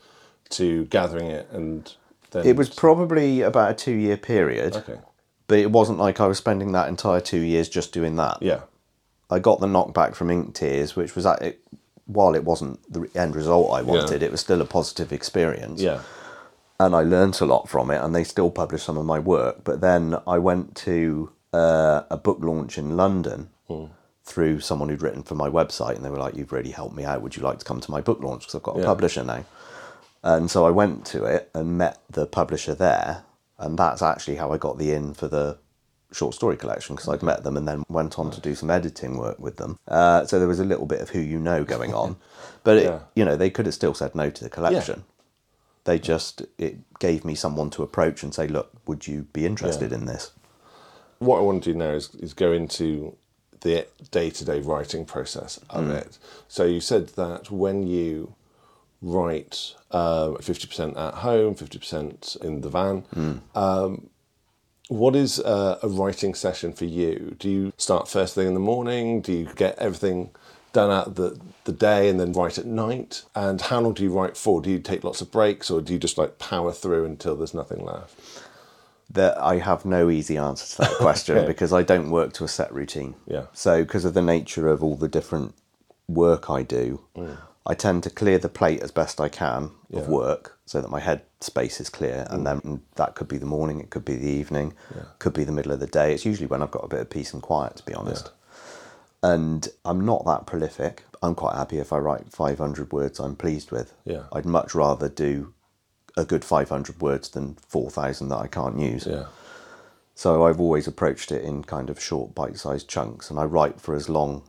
[0.49, 1.93] to gathering it and
[2.31, 2.45] then?
[2.45, 4.99] It was probably about a two year period, Okay.
[5.47, 8.39] but it wasn't like I was spending that entire two years just doing that.
[8.41, 8.61] Yeah.
[9.29, 11.61] I got the knockback from Ink Tears, which was at it,
[12.07, 15.81] while it wasn't the end result I wanted, it was still a positive experience.
[15.81, 16.01] Yeah.
[16.77, 19.63] and I learnt a lot from it, and they still publish some of my work.
[19.63, 23.50] But then I went to uh, a book launch in London
[24.23, 27.03] through someone who'd written for my website, and they were like, "You've really helped me
[27.05, 27.21] out.
[27.21, 28.41] Would you like to come to my book launch?
[28.43, 28.85] Because I've got a Yeah.
[28.85, 29.43] publisher now."
[30.23, 33.23] And so I went to it and met the publisher there,
[33.57, 35.57] and that's actually how I got the in for the
[36.11, 39.17] short story collection because I'd met them and then went on to do some editing
[39.17, 39.77] work with them.
[39.87, 42.17] Uh, so there was a little bit of who you know going on,
[42.65, 42.99] but it, Yeah.
[43.15, 45.05] you know they could have still said no to the collection.
[45.85, 49.91] They just it gave me someone to approach and say, "Look, would you be interested
[49.91, 49.97] Yeah.
[49.97, 50.31] in this?"
[51.19, 53.15] what I want to do now is, is go into
[53.61, 56.17] the day to day writing process of it.
[56.47, 58.33] So you said that when you
[59.01, 63.03] write uh, fifty percent at home, fifty percent in the van.
[63.55, 64.09] Um,
[64.89, 67.35] what is uh, a writing session for you?
[67.39, 69.21] Do you start first thing in the morning?
[69.21, 70.31] Do you get everything
[70.73, 73.23] done out the the day and then write at night?
[73.33, 74.61] And how long do you write for?
[74.61, 77.53] Do you take lots of breaks or do you just like power through until there's
[77.53, 78.19] nothing left?
[79.13, 81.47] That I have no easy answer to that question Okay.
[81.47, 83.15] because I don't work to a set routine.
[83.27, 83.45] Yeah.
[83.53, 85.53] So because of the nature of all the different
[86.07, 87.01] work I do,
[87.65, 89.71] I tend to clear the plate as best I can Mm.
[89.89, 89.99] Yeah.
[89.99, 90.03] Mm.
[90.03, 93.45] of work so that my head space is clear and then that could be the
[93.45, 94.73] morning, it could be the evening,
[95.19, 96.13] could be the middle of the day.
[96.13, 98.31] It's usually when I've got a bit of peace and quiet to be honest.
[99.23, 101.03] And I'm not that prolific.
[101.21, 103.93] I'm quite happy if I write 500 words I'm pleased with.
[104.05, 104.23] Yeah.
[104.31, 105.53] I'd much rather do
[106.17, 109.05] a good 500 words than 4,000 that I can't use.
[109.05, 109.25] Yeah.
[110.15, 113.79] So I've always approached it in kind of short, bite sized chunks, and I write
[113.79, 114.43] for as long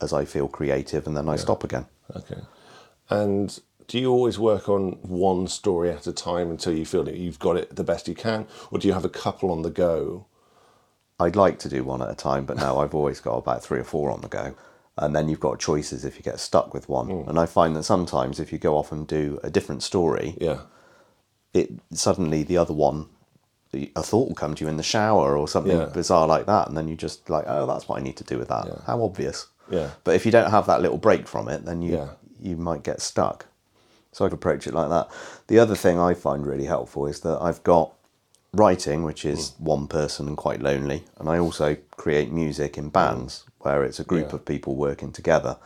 [0.00, 1.86] as I feel creative, and then I stop again.
[2.14, 2.40] Okay.
[3.08, 3.58] And
[3.88, 7.40] do you always work on one story at a time until you feel that you've
[7.40, 8.46] got it the best you can?
[8.70, 10.26] Or do you have a couple on the go?
[11.18, 13.80] I'd like to do one at a time, but now I've always got about three
[13.80, 14.54] or four on the go.
[14.96, 17.08] And then you've got choices if you get stuck with one.
[17.08, 17.28] Hmm.
[17.28, 20.60] And I find that sometimes if you go off and do a different story, Yeah.
[21.54, 23.06] It suddenly the other one,
[23.72, 25.86] a thought will come to you in the shower or something Yeah.
[25.86, 28.38] bizarre like that, and then you just like, oh, that's what I need to do
[28.38, 28.66] with that.
[28.66, 28.74] Yeah.
[28.86, 29.46] How obvious.
[29.70, 29.90] Yeah.
[30.04, 32.08] But if you don't have that little break from it, then you Yeah.
[32.40, 33.46] you might get stuck.
[34.12, 35.08] So I've approached it like that.
[35.46, 37.92] The other thing I find really helpful is that I've got
[38.52, 39.64] writing, which is Hmm.
[39.64, 44.04] one person and quite lonely, and I also create music in bands where it's a
[44.04, 45.58] group of people working together.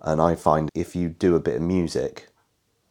[0.00, 2.28] And I find if you do a bit of music,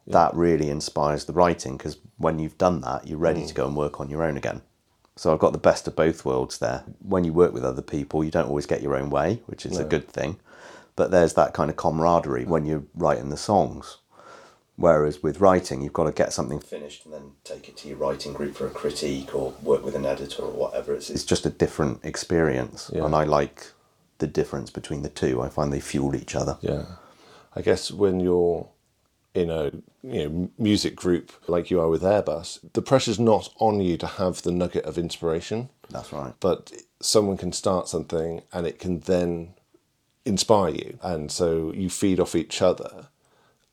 [0.06, 3.46] that really inspires the writing because when you've done that, you're ready Hmm.
[3.46, 4.62] to go and work on your own again.
[5.16, 6.82] So I've got the best of both worlds there.
[7.00, 9.78] When you work with other people, you don't always get your own way, which is
[9.78, 10.38] a good thing.
[10.96, 13.98] But there's that kind of camaraderie when you're writing the songs.
[14.76, 17.96] Whereas with writing, you've got to get something finished and then take it to your
[17.96, 20.92] writing group for a critique or work with an editor or whatever.
[20.94, 22.90] It's, it's just a different experience.
[22.92, 23.04] Yeah.
[23.04, 23.68] And I like
[24.18, 25.40] the difference between the two.
[25.40, 26.58] I find they fuel each other.
[26.60, 26.86] Yeah.
[27.54, 28.68] I guess when you're
[29.34, 29.70] in a
[30.02, 34.06] you know music group like you are with Airbus, the pressure's not on you to
[34.06, 36.32] have the nugget of inspiration, That's right.
[36.40, 39.54] but someone can start something and it can then
[40.24, 43.08] inspire you, and so you feed off each other.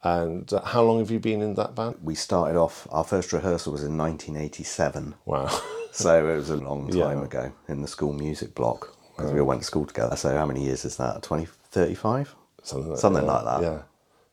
[0.03, 1.97] And uh, how long have you been in that band?
[2.01, 5.15] We started off, our first rehearsal was in 1987.
[5.25, 5.47] Wow.
[5.93, 7.25] So it was a long time Yeah.
[7.25, 10.15] ago in the school music block because we all went to school together.
[10.15, 11.21] So how many years is that?
[11.21, 12.33] 20, 35?
[12.63, 13.61] Something like, Something yeah, like that.
[13.61, 13.81] Yeah.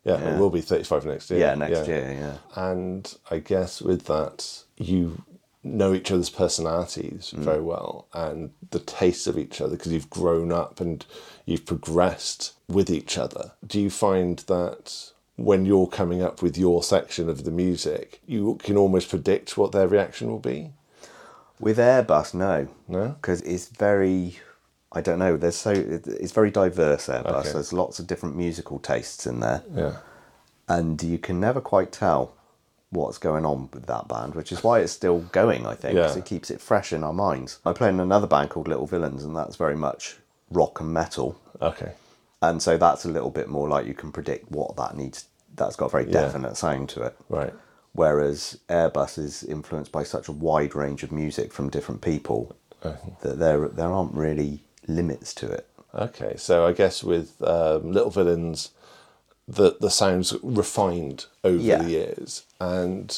[0.09, 0.35] Yeah, Yeah.
[0.35, 1.41] it will be 35 next year.
[1.41, 2.37] Yeah, next year, yeah.
[2.55, 5.23] And I guess with that, you
[5.65, 7.41] know each other's personalities Mm.
[7.41, 11.05] very well and the tastes of each other because you've grown up and
[11.47, 13.53] you've progressed with each other.
[13.67, 18.57] Do you find that when you're coming up with your section of the music, you
[18.63, 20.73] can almost predict what their reaction will be?
[21.61, 22.69] With Airbus, no.
[22.87, 23.17] No?
[23.21, 24.39] Because it's very,
[24.93, 27.27] I don't know, there's so, it's very diverse, Airbus.
[27.27, 27.53] Okay.
[27.53, 29.63] There's lots of different musical tastes in there.
[29.75, 29.97] Yeah.
[30.69, 32.35] And you can never quite tell
[32.91, 36.17] what's going on with that band, which is why it's still going, I think, 'cause
[36.17, 36.23] Yeah.
[36.23, 37.59] it keeps it fresh in our minds.
[37.67, 40.19] I play in another band called Little Villains, and that's very much
[40.51, 41.37] rock and metal.
[41.61, 41.93] Okay.
[42.41, 45.27] And so that's a little bit more like you can predict what that needs.
[45.55, 46.13] That's got a very Yeah.
[46.23, 47.17] definite sound to it.
[47.29, 47.53] Right.
[47.93, 52.53] Whereas Airbus is influenced by such a wide range of music from different people
[52.85, 53.15] Okay.
[53.21, 55.67] that there there aren't really limits to it.
[55.95, 58.71] Okay, so I guess with um, Little Villains,
[59.47, 61.79] the the sounds refined over Yeah.
[61.83, 63.17] the years, and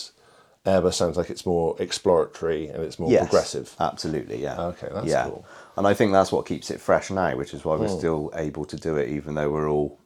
[0.66, 3.74] Airbus sounds like it's more exploratory and it's more Yes, progressive.
[3.80, 4.61] Absolutely, yeah.
[4.61, 5.24] Okay, that's yeah.
[5.24, 5.44] cool.
[5.76, 7.98] And I think that's what keeps it fresh now, which is why we're Hmm.
[7.98, 9.98] still able to do it, even though we're all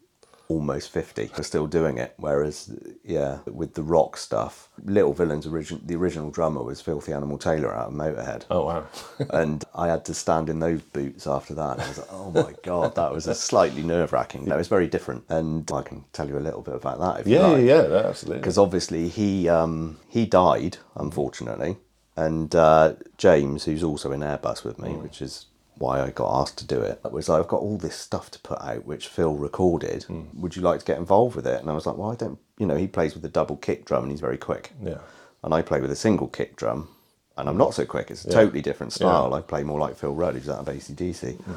[0.49, 2.15] almost 50 are still doing it.
[2.17, 7.39] Whereas, yeah, with the rock stuff, Little Villain's origin, the original drummer was Philthy Animal
[7.39, 8.45] Taylor out of Motorhead.
[8.51, 8.87] Oh wow.
[9.31, 11.81] and I had to stand in those boots after that.
[11.81, 14.47] I was like, oh my god, that was a slightly nerve wracking.
[14.47, 17.27] It was very different, and I can tell you a little bit about that if
[17.27, 17.65] you yeah, like.
[17.65, 18.41] yeah, yeah, absolutely.
[18.41, 21.79] Because obviously he um, he died unfortunately,
[22.17, 25.47] and uh, James, who's also in Airbus with me, which is
[25.79, 28.39] why I got asked to do it, was like, I've got all this stuff to
[28.41, 30.05] put out which Phil recorded.
[30.05, 30.23] Hmm.
[30.35, 31.61] Would you like to get involved with it?
[31.61, 32.39] And I was like, well, I don't.
[32.59, 34.99] You know, he plays with a double kick drum and he's very quick Yeah.
[35.43, 36.89] and I play with a single kick drum,
[37.37, 38.11] and I'm not so quick.
[38.11, 39.35] It's a totally different style.
[39.35, 41.37] I play more like Phil Rudd, who's out of ACDC.
[41.37, 41.55] Hmm.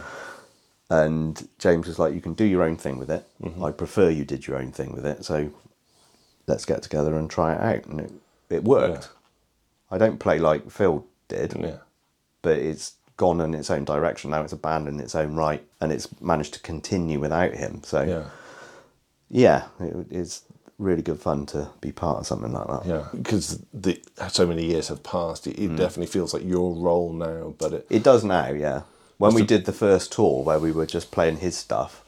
[0.90, 3.28] And James was like, "You can do your own thing with it.
[3.44, 3.64] Mm-hmm.
[3.64, 5.26] I prefer you did your own thing with it.
[5.26, 5.52] So
[6.48, 8.12] let's get together and try it out." And it,
[8.50, 9.10] it worked.
[9.92, 11.78] I don't play like Phil did, Yeah.
[12.42, 14.32] but it's gone in its own direction.
[14.32, 17.82] Now it's a band in its own right, and it's managed to continue without him.
[17.84, 18.24] So Yeah.
[19.30, 20.44] yeah, it, it's
[20.78, 22.86] really good fun to be part of something like that.
[22.86, 23.08] Yeah.
[23.14, 25.78] Because the so many years have passed, it, it mm.
[25.78, 27.56] definitely feels like your role now.
[27.58, 28.84] But it, It does now, yeah.
[29.18, 32.04] When we did the first tour where we were just playing his stuff,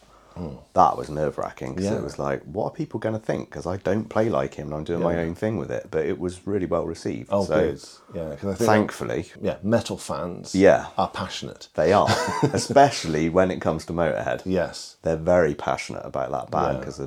[0.73, 1.91] that was nerve wracking because.
[1.91, 1.97] Yeah.
[1.97, 3.49] it was like, what are people going to think?
[3.49, 5.87] Because I don't play like him and I'm doing my own thing with it.
[5.91, 7.29] But it was really well received.
[7.31, 7.81] oh, so good.
[8.15, 8.29] Yeah.
[8.29, 10.53] Because I think thankfully, yeah, metal fans.
[10.55, 10.87] Yeah.
[10.97, 11.67] are passionate.
[11.75, 12.07] they are,
[12.53, 14.41] especially when it comes to Motorhead.
[14.45, 14.97] Yes.
[15.01, 16.79] They're very passionate about that band Yeah.
[16.79, 16.99] because,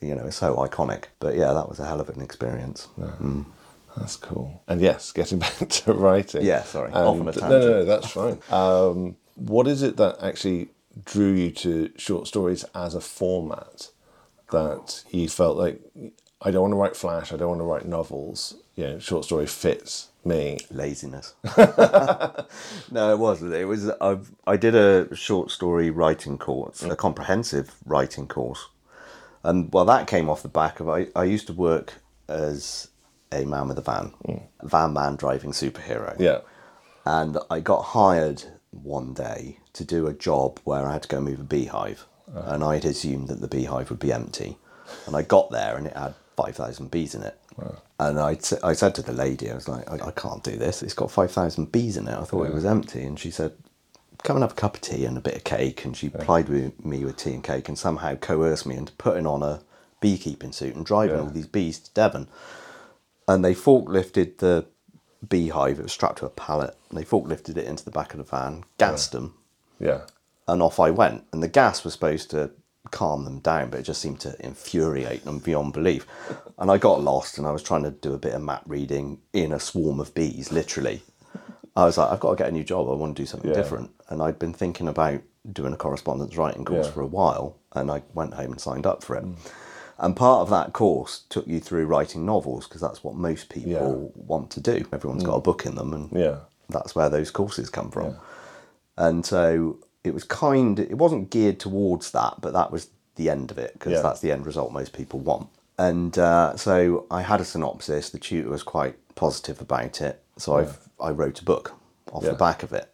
[0.00, 1.04] you know, it's so iconic.
[1.20, 2.88] But yeah, that was a hell of an experience.
[3.96, 4.62] That's cool.
[4.68, 6.44] And yes, getting back to writing.
[6.44, 6.92] Yeah, sorry.
[6.92, 8.38] Off on a And- No, no, no, that's fine.
[8.52, 10.68] Um, what is it that actually
[11.04, 13.90] drew you to short stories as a format
[14.50, 15.80] that you felt like
[16.42, 18.54] I don't want to write flash, I don't want to write novels.
[18.74, 20.58] You know, short story fits me.
[20.70, 21.34] laziness.
[21.56, 23.54] no, it wasn't.
[23.54, 23.90] It was.
[24.00, 26.96] I I did a short story writing course, a mm.
[26.96, 28.68] comprehensive writing course,
[29.42, 31.06] and well, that came off the back of I.
[31.16, 31.94] I used to work
[32.28, 32.88] as
[33.32, 34.42] a man with a van, mm.
[34.62, 36.14] van man driving superhero.
[36.18, 36.40] Yeah.
[37.04, 41.20] And I got hired one day to do a job where I had to go
[41.20, 42.06] move a beehive.
[42.34, 42.40] Uh.
[42.46, 44.58] And I had assumed that the beehive would be empty.
[45.06, 47.38] And I got there and it had 5,000 bees in it.
[47.98, 50.82] And I, I said to the lady, I was like, I, I can't do this.
[50.82, 52.18] It's got 5,000 bees in it.
[52.18, 53.02] I thought it was empty.
[53.04, 53.52] And she said,
[54.22, 55.84] come and have a cup of tea and a bit of cake.
[55.84, 59.26] And she plied with me with tea and cake and somehow coerced me into putting
[59.26, 59.62] on a
[60.00, 61.22] beekeeping suit and driving Yeah.
[61.22, 62.28] all these bees to Devon
[63.28, 64.66] and they forklifted the
[65.26, 65.78] beehive.
[65.78, 66.76] It was strapped to a pallet.
[66.90, 69.34] And they forklifted it into the back of the van, gassed them,
[69.78, 70.02] Yeah.
[70.48, 71.24] and off I went.
[71.32, 72.50] And the gas was supposed to
[72.92, 76.06] calm them down, but it just seemed to infuriate them beyond belief.
[76.58, 79.18] And I got lost, and I was trying to do a bit of map reading
[79.32, 81.02] in a swarm of bees, literally.
[81.76, 82.88] I was like, I've got to get a new job.
[82.88, 83.56] I want to do something Yeah.
[83.56, 83.90] different.
[84.08, 85.20] And I'd been thinking about
[85.52, 86.92] doing a correspondence writing course Yeah.
[86.92, 89.24] for a while, and I went home and signed up for it.
[89.98, 93.70] And part of that course took you through writing novels because that's what most people
[93.72, 93.80] Yeah.
[93.80, 94.16] Mm.
[94.16, 94.84] want to do.
[94.92, 96.36] Everyone's got a book in them, and Yeah.
[96.70, 98.16] that's where those courses come from.
[98.96, 100.78] And so it was kind.
[100.78, 104.02] It wasn't geared towards that, but that was the end of it because Yeah.
[104.02, 105.48] that's the end result most people want.
[105.78, 108.10] And uh, so I had a synopsis.
[108.10, 111.74] The tutor was quite positive about it, so I've I wrote a book
[112.12, 112.30] off Yeah.
[112.30, 112.90] the back of it.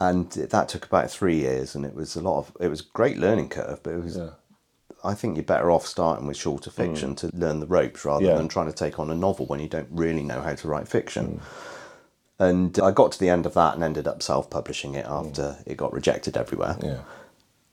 [0.00, 2.52] And that took about three years, and it was a lot of.
[2.60, 4.16] It was a great learning curve, but it was.
[4.16, 4.30] Yeah.
[5.04, 8.28] I think you're better off starting with shorter fiction to learn the ropes rather Mm.
[8.28, 8.36] Yeah.
[8.36, 10.86] than trying to take on a novel when you don't really know how to write
[10.86, 11.40] Mm.
[12.38, 15.42] And I got to the end of that and ended up self publishing it after
[15.42, 15.66] Mm.
[15.66, 16.76] it got rejected everywhere.
[16.82, 16.98] Yeah.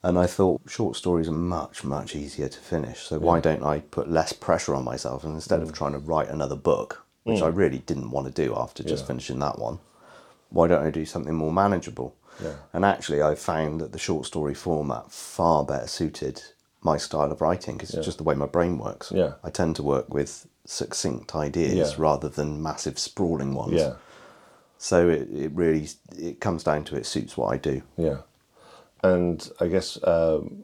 [0.04, 3.04] And I thought short stories are much, much easier to finish.
[3.08, 5.64] So why don't I put less pressure on myself and instead Mm.
[5.64, 9.04] of trying to write another book, which I really didn't want to do after just
[9.04, 9.08] Yeah.
[9.08, 9.80] finishing that one,
[10.50, 12.14] why don't I do something more manageable?
[12.42, 12.54] Yeah.
[12.74, 16.42] And actually, I found that the short story format far better suited
[16.82, 19.12] my style of writing because it's just the way my brain works.
[19.12, 19.34] Yeah.
[19.44, 21.96] I tend to work with succinct ideas Yeah.
[21.98, 23.74] rather than massive sprawling ones.
[23.74, 23.94] Yeah.
[24.82, 27.84] So it, it really it comes down to it suits what I do.
[27.98, 28.22] Yeah,
[29.04, 30.64] and I guess um,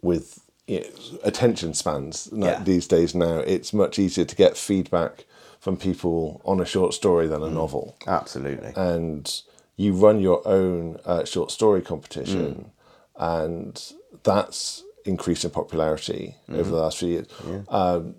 [0.00, 0.86] with you know,
[1.22, 2.62] attention spans Yeah.
[2.64, 5.26] these days now, it's much easier to get feedback
[5.60, 7.96] from people on a short story than a novel.
[8.06, 8.72] Absolutely.
[8.76, 9.30] And
[9.76, 12.70] you run your own uh, short story competition,
[13.16, 17.26] and that's increased in popularity over the last few years.
[17.68, 18.14] Um,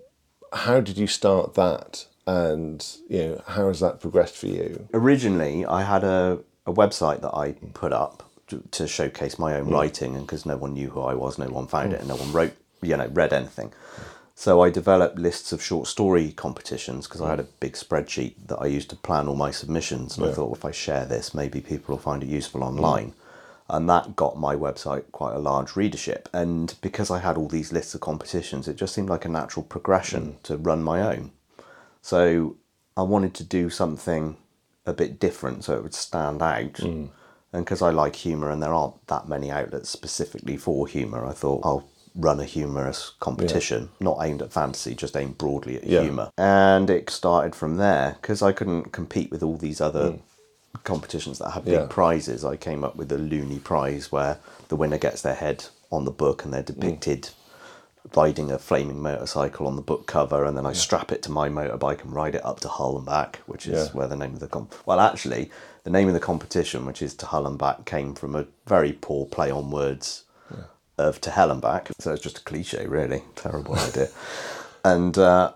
[0.52, 2.06] how did you start that?
[2.26, 4.88] And you know, how has that progressed for you?
[4.92, 9.66] originally I had a, a website that I put up to, to showcase my own
[9.66, 9.72] hmm.
[9.72, 12.00] writing, and because no one knew who I was, no one found it, hmm.
[12.00, 13.72] and no one wrote, you know, read anything.
[14.34, 17.52] So I developed lists of short story competitions because I had a hmm.
[17.60, 20.64] big spreadsheet that I used to plan all my submissions, and I thought well, if
[20.64, 23.14] I share this, maybe people will find it useful online.
[23.68, 26.28] And that got my website quite a large readership.
[26.32, 29.64] And because I had all these lists of competitions, it just seemed like a natural
[29.64, 31.32] progression to run my own.
[32.06, 32.54] So
[32.96, 34.36] I wanted to do something
[34.86, 36.76] a bit different so it would stand out.
[36.76, 37.06] Hmm.
[37.52, 41.32] And because I like humour and there aren't that many outlets specifically for humour, I
[41.32, 46.02] thought I'll run a humorous competition, not aimed at fantasy, just aimed broadly at Yeah.
[46.02, 46.30] humour.
[46.38, 50.78] And it started from there because I couldn't compete with all these other hmm.
[50.84, 51.86] competitions that have big Yeah.
[51.90, 52.44] prizes.
[52.44, 54.38] I came up with a loony prize where
[54.68, 56.80] the winner gets their head on the book and they're hmm.
[56.80, 57.30] depicted
[58.14, 61.48] riding a flaming motorcycle on the book cover, and then I strap it to my
[61.48, 63.92] motorbike and ride it up to Hull and back, which is Yeah.
[63.92, 64.74] where the name of the comp.
[64.86, 65.50] Well, actually,
[65.84, 68.92] the name of the competition, which is to Hull and back, came from a very
[68.92, 70.22] poor play on words
[70.98, 71.90] of to hell and back.
[71.98, 73.22] So it's just a cliche, really.
[73.34, 74.08] Terrible idea.
[74.84, 75.52] And uh,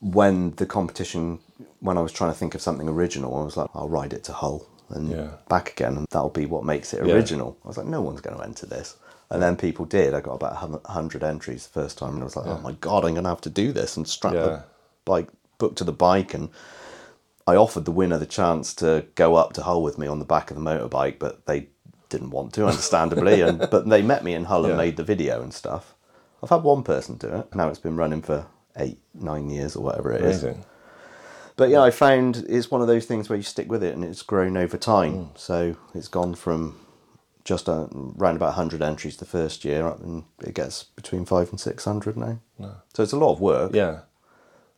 [0.00, 1.40] when the competition,
[1.80, 4.22] when I was trying to think of something original, I was like, I'll ride it
[4.24, 5.28] to Hull and Yeah.
[5.48, 7.14] back again, and that'll be what makes it Yeah.
[7.14, 7.56] original.
[7.64, 8.96] I was like, no one's going to enter this.
[9.30, 10.12] And then people did.
[10.12, 10.52] I got about
[10.84, 13.24] a hundred entries the first time, and I was like, oh my god, I'm going
[13.24, 14.42] to have to do this and strap Yeah.
[14.42, 14.64] the
[15.04, 15.28] bike
[15.58, 16.34] book to the bike.
[16.34, 16.50] And
[17.46, 20.24] I offered the winner the chance to go up to Hull with me on the
[20.24, 21.68] back of the motorbike, but they
[22.10, 23.40] didn't want to, understandably.
[23.40, 25.94] and but they met me in Hull and made the video and stuff.
[26.42, 27.46] I've had one person do it.
[27.50, 30.42] And now it's been running for eight, nine years or whatever it is.
[31.56, 34.04] But yeah, I found it's one of those things where you stick with it and
[34.04, 35.30] it's grown over time.
[35.36, 36.78] So it's gone from
[37.44, 42.16] just around about 100 entries the first year and it gets between five and 600
[42.16, 42.38] now.
[42.94, 44.00] So it's a lot of work, Yeah.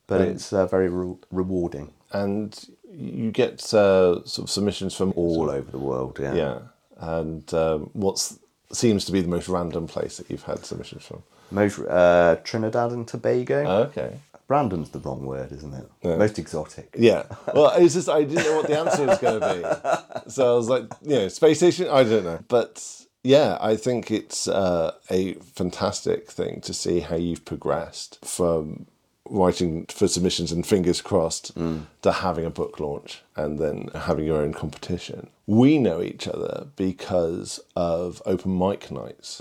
[0.06, 2.58] but it's uh, very re- rewarding And
[2.90, 6.18] you get uh, sort of submissions from all over the world.
[6.20, 6.34] Yeah.
[6.34, 6.58] Yeah.
[6.98, 8.38] And um, what's
[8.72, 11.22] seems to be the most random place that you've had submissions from?
[11.50, 13.64] Most uh, Trinidad and Tobago.
[13.88, 14.18] Okay.
[14.48, 15.90] Random's the wrong word, isn't it?
[16.02, 16.16] Yeah.
[16.16, 16.94] Most exotic.
[16.98, 17.24] Yeah.
[17.54, 20.56] Well, it's just I didn't know what the answer was going to be, so I
[20.56, 21.88] was like, you know, space station.
[21.88, 22.82] I don't know, but
[23.22, 28.86] yeah, I think it's uh, a fantastic thing to see how you've progressed from
[29.30, 34.42] writing for submissions and fingers crossed to having a book launch and then having your
[34.42, 35.30] own competition.
[35.46, 39.40] We know each other because of open mic nights,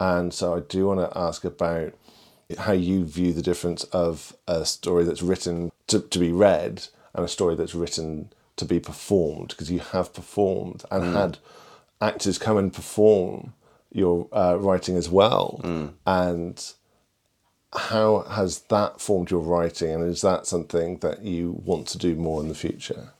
[0.00, 1.92] and so I do want to ask about
[2.58, 7.24] how you view the difference of a story that's written to, to be read and
[7.24, 11.12] a story that's written to be performed because you have performed and mm.
[11.12, 11.38] had
[12.00, 13.52] actors come and perform
[13.92, 15.60] your uh, writing as well.
[15.62, 15.92] Mm.
[16.06, 16.72] And
[17.72, 22.14] how has that formed your writing and is that something that you want to do
[22.14, 23.10] more in the future?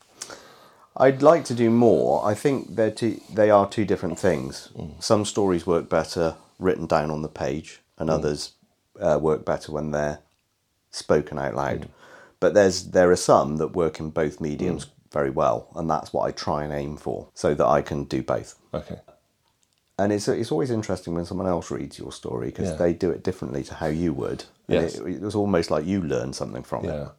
[0.97, 2.25] I'd like to do more.
[2.27, 4.69] I think they're two, they are two different things.
[4.77, 5.03] Mm.
[5.03, 8.53] Some stories work better written down on the page, and others
[9.01, 10.19] uh, work better when they're
[10.91, 11.89] spoken out loud.
[12.41, 16.23] But there's there are some that work in both mediums very well, and that's what
[16.29, 18.55] I try and aim for, so that I can do both.
[18.73, 19.01] okay
[19.99, 22.77] And it's it's always interesting when someone else reads your story because Yeah.
[22.77, 24.45] they do it differently to how you would.
[24.69, 24.95] And Yes.
[24.95, 27.11] it, it was almost like you learn something from it.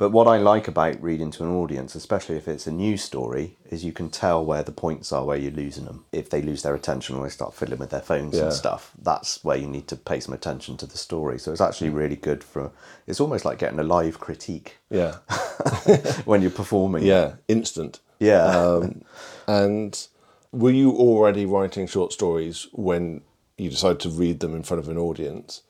[0.00, 3.58] But what I like about reading to an audience, especially if it's a new story,
[3.68, 6.06] is you can tell where the points are where you're losing them.
[6.10, 8.44] If they lose their attention or they start fiddling with their phones Yeah.
[8.44, 11.38] and stuff, that's where you need to pay some attention to the story.
[11.38, 12.70] So it's actually really good for.
[13.06, 15.16] It's almost like getting a live critique yeah
[16.24, 17.02] when you're performing.
[17.04, 18.44] yeah instant Yeah.
[18.46, 19.02] um,
[19.46, 20.06] and
[20.50, 23.20] were you already writing short stories when
[23.58, 25.60] you decided to read them in front of an audience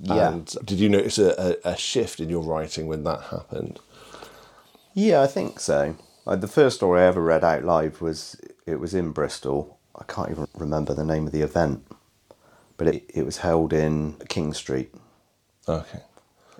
[0.00, 0.28] Yeah.
[0.32, 3.80] and did you notice a, a, a shift in your writing when that happened
[4.94, 5.96] Yeah, I think so.
[6.24, 9.78] Like the first story I ever read out live was it was in Bristol.
[9.96, 11.86] I can't even remember the name of the event,
[12.76, 14.94] but it, it was held in King Street
[15.68, 16.00] okay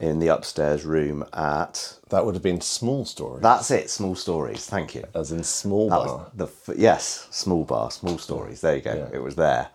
[0.01, 1.98] in the upstairs room at.
[2.11, 3.90] that would have been small stories That's it.
[3.90, 4.64] Small stories.
[4.64, 5.05] Thank you.
[5.14, 8.61] as in small That bar the f- yes, small bar, small stories.
[8.61, 8.94] There you go.
[8.94, 9.16] Yeah.
[9.16, 9.68] It was there,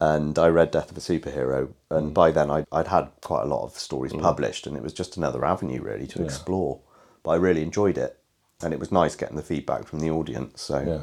[0.00, 1.96] and I read Death of a Superhero, Mm.
[1.98, 4.92] and by then I'd, I'd had quite a lot of stories published, and it was
[4.92, 6.80] just another avenue really to explore.
[7.22, 8.18] But I really enjoyed it,
[8.62, 10.62] and it was nice getting the feedback from the audience.
[10.62, 11.02] So yeah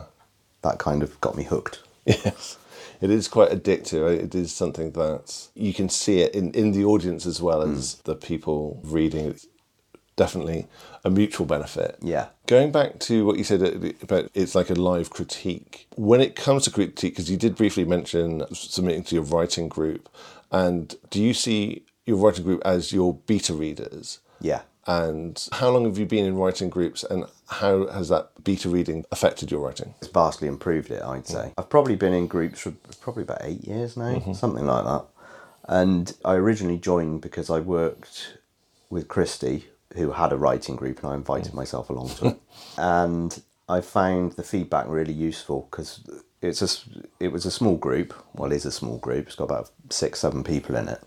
[0.64, 1.82] that kind of got me hooked.
[2.06, 2.58] Yes,
[3.00, 4.18] it is quite addictive.
[4.24, 7.96] It is something that you can see it in, in the audience as well as
[8.04, 9.38] the people reading.
[10.16, 10.68] Definitely
[11.04, 11.98] a mutual benefit.
[12.02, 12.28] Yeah.
[12.48, 15.88] Going back to what you said about it's like a live critique.
[15.96, 20.10] When it comes to critique, because you did briefly mention submitting to your writing group,
[20.52, 24.20] and do you see your writing group as your beta readers?
[24.40, 24.62] Yeah.
[24.86, 29.06] And how long have you been in writing groups, and how has that beta reading
[29.12, 29.96] affected your writing?
[30.00, 31.46] It's vastly improved it, I'd say.
[31.46, 31.54] Mm.
[31.58, 34.34] I've probably been in groups for probably about eight years now, mm-hmm.
[34.34, 35.06] something like that.
[35.66, 38.38] And I originally joined because I worked
[38.90, 42.40] with Christy, who had a writing group, and I invited myself along to it.
[42.78, 46.04] And I found the feedback really useful because
[46.42, 46.90] it's a
[47.20, 48.14] it was a small group.
[48.34, 49.28] Well, it is a small group.
[49.28, 51.02] It's got about six, seven people in it,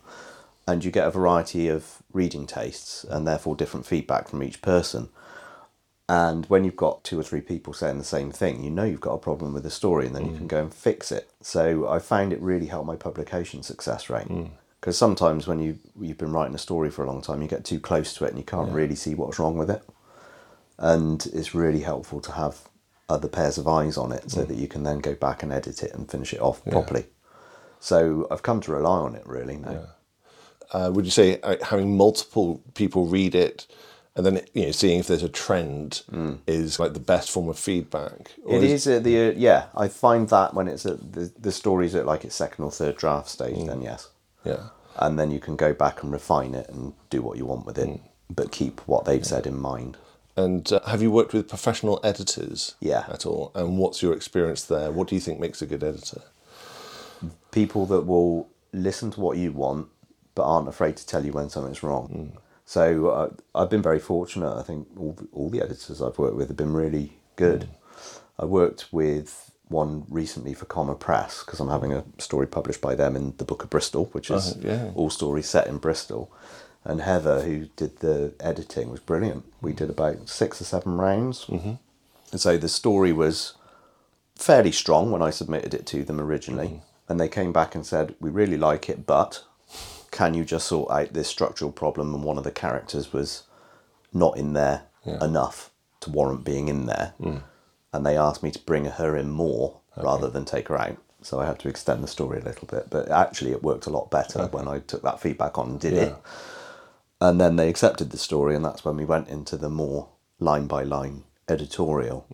[0.67, 5.09] and you get a variety of reading tastes and therefore different feedback from each person.
[6.09, 9.01] And when you've got two or three people saying the same thing, you know you've
[9.01, 10.49] got a problem with the story, and then you can mm.
[10.49, 11.29] go and fix it.
[11.41, 14.29] So I found it really helped my publication success rate.
[14.29, 14.51] Mm.
[14.87, 17.65] Because sometimes when you you've been writing a story for a long time, you get
[17.65, 19.83] too close to it and you can't really see what's wrong with it.
[20.79, 22.69] And it's really helpful to have
[23.09, 25.83] other pairs of eyes on it so that you can then go back and edit
[25.83, 27.07] it and finish it off properly.
[27.81, 29.89] So I've come to rely on it really now.
[30.71, 33.67] Uh, would you say uh, having multiple people read it
[34.15, 36.03] and then you know seeing if there's a trend
[36.47, 38.37] is like the best form of feedback?
[38.45, 39.67] Or It is at the uh, yeah.
[39.75, 42.97] I find that when it's at the the stories at like its second or third
[42.97, 44.11] draft stage, then yes,
[44.45, 44.69] Yeah.
[44.99, 47.79] And then you can go back and refine it and do what you want with
[47.79, 49.97] it, but keep what they've said in mind.
[50.37, 52.75] And uh, have you worked with professional editors?
[52.81, 53.07] Yeah.
[53.09, 53.53] At all?
[53.55, 54.91] And what's your experience there?
[54.91, 56.23] What do you think makes a good editor?
[57.51, 59.89] People that will listen to what you want,
[60.35, 62.37] but aren't afraid to tell you when something's wrong.
[62.67, 64.55] So uh, I've been very fortunate.
[64.55, 67.69] I think all the, all the editors I've worked with have been really good.
[68.39, 72.95] I worked with one recently for Comma Press because I'm having a story published by
[72.95, 74.91] them in the Book of Bristol, which is Oh, yeah.
[74.95, 76.31] all stories set in Bristol.
[76.85, 79.45] And Heather, who did the editing, was brilliant.
[79.61, 81.47] We did about six or seven rounds.
[81.47, 81.73] Mm-hmm.
[82.31, 83.55] And so the story was
[84.37, 86.83] fairly strong when I submitted it to them originally.
[87.09, 89.43] And they came back and said, We really like it, but
[90.13, 92.15] can you just sort out this structural problem?
[92.15, 93.43] And one of the characters was
[94.13, 97.15] not in there enough to warrant being in there.
[97.97, 100.97] And they asked me to bring her in more rather than take her out.
[101.23, 102.89] So I had to extend the story a little bit.
[102.91, 105.95] But actually, it worked a lot better when I took that feedback on and did
[105.95, 106.15] it.
[107.21, 110.67] And then they accepted the story, and that's when we went into the more line
[110.67, 112.27] by line editorial.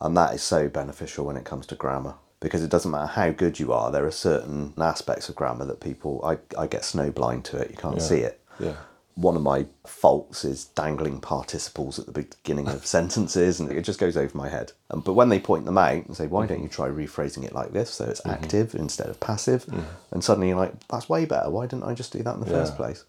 [0.00, 3.30] And that is so beneficial when it comes to grammar because it doesn't matter how
[3.32, 7.42] good you are, there are certain aspects of grammar that people, I, I get snowblind
[7.44, 8.40] to it, you can't see it.
[8.60, 8.76] Yeah.
[9.20, 13.98] One of my faults is dangling participles at the beginning of sentences, and it just
[13.98, 14.72] goes over my head.
[14.90, 17.52] Um, but when they point them out and say, "Why don't you try rephrasing it
[17.52, 19.66] like this, so it's active instead of passive?"
[20.12, 21.50] and suddenly you're like, "That's way better.
[21.50, 23.04] Why didn't I just do that in the first place?"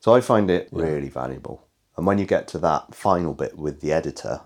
[0.00, 1.62] So I find it really valuable.
[1.96, 4.40] And when you get to that final bit with the editor,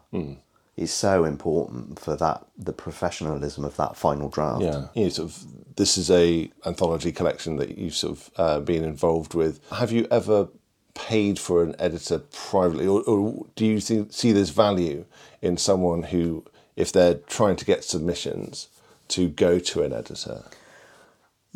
[0.77, 4.63] it's so important for that the professionalism of that final draft.
[4.63, 4.89] Yeah.
[4.95, 9.33] You sort of, this is a anthology collection that you've sort of uh, been involved
[9.33, 9.61] with.
[9.71, 10.49] Have you ever
[10.97, 15.05] paid for an editor privately, or, or do you see, see there's value
[15.41, 16.45] in someone who,
[16.75, 18.69] if they're trying to get submissions,
[19.09, 20.43] to go to an editor?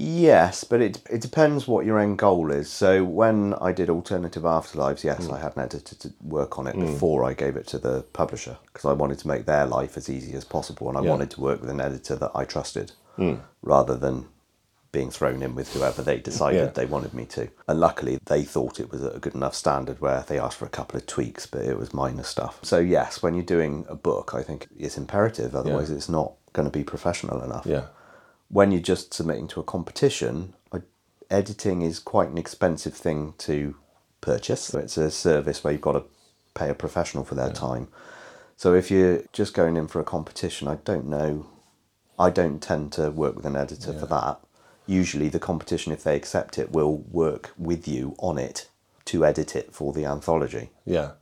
[0.03, 2.70] Yes, but it it depends what your end goal is.
[2.70, 5.34] So when I did Alternative Afterlives, yes, hmm.
[5.34, 6.86] I had an editor to work on it hmm.
[6.86, 10.09] before I gave it to the publisher because I wanted to make their life as
[10.09, 11.11] easy as possible, and I Yeah.
[11.11, 13.34] wanted to work with an editor that I trusted, hmm.
[13.62, 14.28] rather than
[14.93, 16.66] being thrown in with whoever they decided Yeah.
[16.66, 17.49] they wanted me to.
[17.68, 20.64] And luckily, they thought it was at a good enough standard where they asked for
[20.66, 22.59] a couple of tweaks, but it was minor stuff.
[22.62, 25.55] So yes, when you're doing a book, I think it's imperative.
[25.55, 27.84] Otherwise, it's not going to be professional enough Yeah.
[28.49, 30.55] when you're just submitting to a competition,
[31.30, 33.76] editing is quite an expensive thing to
[34.20, 34.74] purchase.
[34.74, 36.03] It's a service where you've got to
[36.55, 37.86] pay a professional for their time.
[38.57, 41.47] So if you're just going in for a competition, I don't know.
[42.18, 44.41] I don't tend to work with an editor for that.
[44.91, 48.68] Usually, the competition, if they accept it, will work with you on it
[49.05, 50.70] to edit it for the anthology.
[50.84, 51.12] Yeah.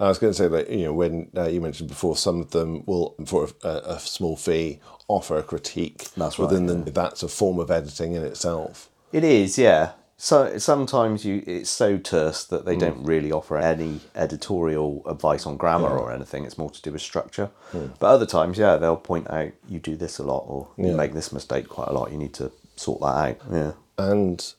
[0.00, 2.50] I was going to say that you know when uh, you mentioned before, some of
[2.50, 6.08] them will for a, a small fee offer a critique.
[6.16, 8.90] That's right, Within them, that's a form of editing in itself.
[9.12, 9.92] It is, yeah.
[10.16, 15.56] So sometimes you it's so terse that they don't really offer any editorial advice on
[15.56, 16.44] grammar or anything.
[16.44, 17.50] It's more to do with structure.
[17.72, 21.14] But other times, yeah, they'll point out you do this a lot or you make
[21.14, 22.10] this mistake quite a lot.
[22.10, 23.36] You need to sort that out.
[23.50, 23.72] Yeah.
[23.98, 24.54] And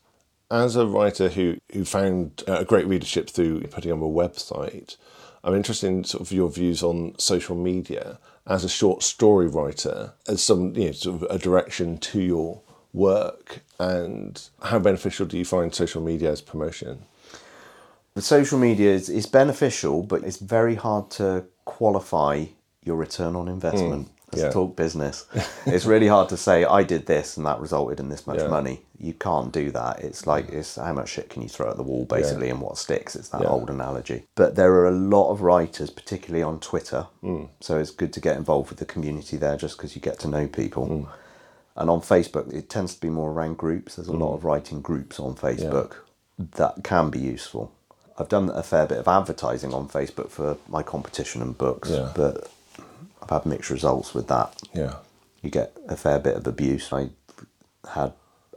[0.51, 4.97] as a writer who, who found uh, a great readership through putting on a website,
[5.43, 10.13] I'm interested in sort of your views on social media as a short story writer,
[10.27, 12.61] as some you know sort of a direction to your
[12.93, 17.03] work, and how beneficial do you find social media as promotion?
[18.13, 22.45] The social media is, is beneficial, but it's very hard to qualify
[22.83, 24.07] your return on investment.
[24.07, 24.49] Let's yeah.
[24.49, 25.25] talk business.
[25.65, 28.47] it's really hard to say I did this and that resulted in this much Yeah.
[28.47, 28.81] money.
[28.97, 29.99] You can't do that.
[29.99, 32.77] It's like it's how much shit can you throw at the wall basically and what
[32.77, 33.15] sticks.
[33.15, 33.49] It's that Yeah.
[33.49, 34.25] old analogy.
[34.35, 37.07] But there are a lot of writers, particularly on Twitter.
[37.23, 37.49] Mm.
[37.59, 40.27] So it's good to get involved with the community there just because you get to
[40.27, 40.87] know people.
[40.87, 41.07] Mm.
[41.77, 43.95] And on Facebook, it tends to be more around groups.
[43.95, 44.19] There's a mm.
[44.19, 45.95] lot of writing groups on Facebook
[46.37, 47.71] that can be useful.
[48.17, 52.11] I've done a fair bit of advertising on Facebook for my competition and books, Yeah.
[52.15, 52.49] but
[53.21, 54.55] I've had mixed results with that.
[54.73, 54.95] Yeah.
[55.41, 56.91] you get a fair bit of abuse.
[56.91, 57.09] I
[57.93, 58.13] had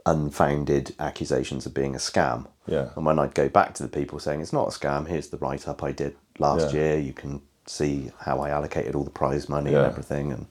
[0.07, 2.47] unfounded accusations of being a scam.
[2.65, 2.89] Yeah.
[2.95, 5.37] And when I'd go back to the people saying it's not a scam, here's the
[5.37, 6.81] write up I did last Yeah.
[6.81, 6.97] year.
[6.99, 9.79] You can see how I allocated all the prize money Yeah.
[9.79, 10.47] and everything and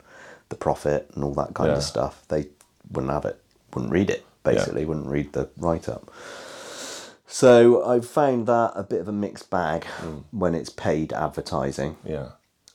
[0.49, 1.77] the profit and all that kind Yeah.
[1.79, 2.23] of stuff.
[2.29, 2.49] They
[2.93, 3.41] wouldn't have it,
[3.75, 6.09] wouldn't read it, basically, wouldn't read the write up.
[7.27, 10.23] So I've found that a bit of a mixed bag Mm.
[10.31, 12.29] when it's paid advertising, Yeah.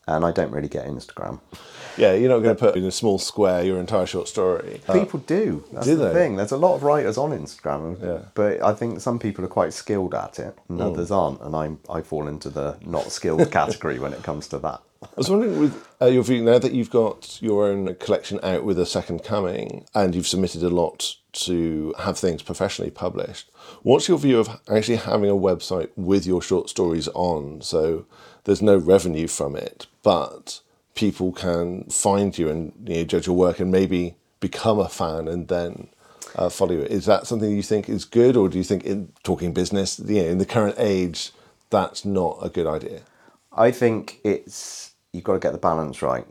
[0.08, 1.40] And I don't really get Instagram.
[1.96, 4.82] Yeah, you're not going to put in a small square your entire short story.
[4.92, 5.64] People do.
[5.72, 6.14] That's do the they?
[6.14, 6.36] thing.
[6.38, 8.30] There's a lot of writers on Instagram, Yeah.
[8.34, 11.42] but I think some people are quite skilled at it, and others aren't.
[11.42, 14.82] And I I fall into the not skilled category when it comes to that.
[15.04, 18.64] I was wondering, with uh, your view now that you've got your own collection out
[18.64, 23.52] with a second coming, and you've submitted a lot to have things professionally published,
[23.84, 27.62] what's your view of actually having a website with your short stories on?
[27.62, 28.06] So
[28.46, 30.60] there's no revenue from it, but
[30.96, 35.28] people can find you and you know, judge your work and maybe become a fan
[35.28, 35.88] and then
[36.36, 36.82] uh, follow you.
[36.84, 40.22] Is that something you think is good, or do you think in talking business, you
[40.22, 41.32] know, in the current age,
[41.70, 43.02] that's not a good idea?
[43.52, 46.26] I think it's you've got to get the balance right.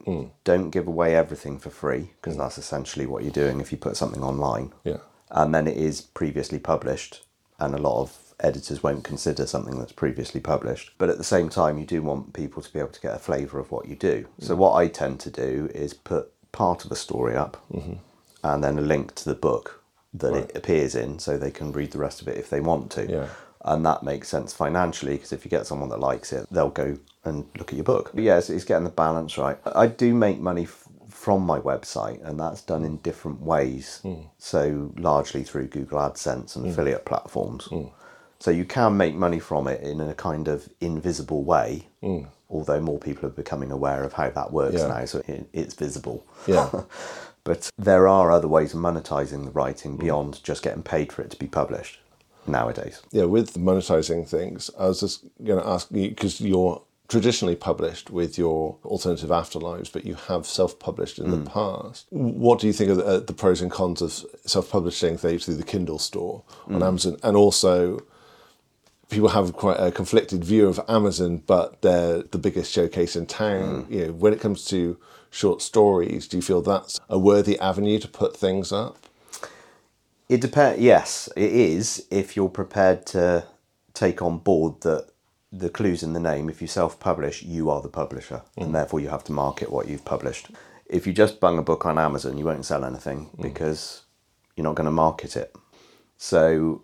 [0.44, 3.96] Don't give away everything for free because that's essentially what you're doing if you put
[3.96, 4.72] something online.
[4.84, 4.98] Yeah.
[5.30, 7.22] and then it is previously published,
[7.58, 10.92] and a lot of editors won't consider something that's previously published.
[10.98, 13.18] But at the same time, you do want people to be able to get a
[13.18, 14.26] flavour of what you do.
[14.40, 14.58] So mm.
[14.58, 17.94] what I tend to do is put part of a story up, mm-hmm.
[18.44, 19.82] and then a link to the book
[20.14, 22.90] that it appears in, so they can read the rest of it if they want
[22.92, 23.10] to.
[23.10, 23.28] Yeah.
[23.64, 26.98] And that makes sense financially because if you get someone that likes it, they'll go
[27.24, 28.10] and look at your book.
[28.12, 29.56] But yeah, it's, it's getting the balance right.
[29.64, 34.00] I do make money f- from my website, and that's done in different ways.
[34.02, 34.26] Mm.
[34.38, 36.70] So largely through Google AdSense and mm.
[36.70, 37.68] affiliate platforms.
[38.42, 41.86] So you can make money from it in a kind of invisible way.
[42.02, 42.26] Mm.
[42.50, 44.88] Although more people are becoming aware of how that works Yeah.
[44.88, 46.26] now, so it, it's visible.
[46.46, 46.68] Yeah.
[47.44, 50.00] But there are other ways of monetizing the writing mm.
[50.00, 51.98] beyond just getting paid for it to be published
[52.46, 53.02] nowadays.
[53.10, 58.10] yeah, with monetizing things, I was just going to ask you because you're traditionally published
[58.10, 61.52] with your alternative afterlives, but you have self-published in the mm.
[61.52, 62.06] past.
[62.10, 64.12] What do you think of the, uh, the pros and cons of
[64.46, 68.00] self-publishing things through the Kindle store on Amazon, and also?
[69.12, 73.82] People have quite a conflicted view of Amazon, but they're the biggest showcase in town.
[73.82, 73.92] Hmm.
[73.92, 74.98] You know, when it comes to
[75.30, 78.96] short stories, do you feel that's a worthy avenue to put things up?
[80.30, 80.80] It depends.
[80.80, 83.44] Yes, it is if you're prepared to
[83.92, 85.08] take on board that
[85.52, 86.48] the clues in the name.
[86.48, 88.72] If you self-publish, you are the publisher, and hmm.
[88.72, 90.50] therefore you have to market what you've published.
[90.86, 93.42] If you just bung a book on Amazon, you won't sell anything hmm.
[93.42, 94.04] because
[94.56, 95.54] you're not going to market it.
[96.16, 96.82] So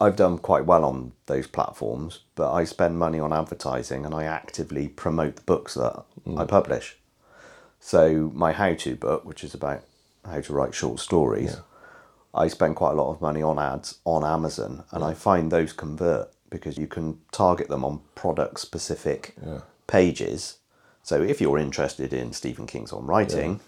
[0.00, 4.24] I've done quite well on those platforms, but I spend money on advertising and I
[4.24, 6.48] actively promote the books that I mm.
[6.48, 6.96] publish.
[7.80, 9.82] So my how-to book, which is about
[10.24, 11.58] how to write short stories,
[12.34, 15.72] I spend quite a lot of money on ads on Amazon, and I find those
[15.72, 19.36] convert because you can target them on product-specific
[19.86, 20.58] pages.
[21.02, 23.60] So if you're interested in Stephen King's on writing,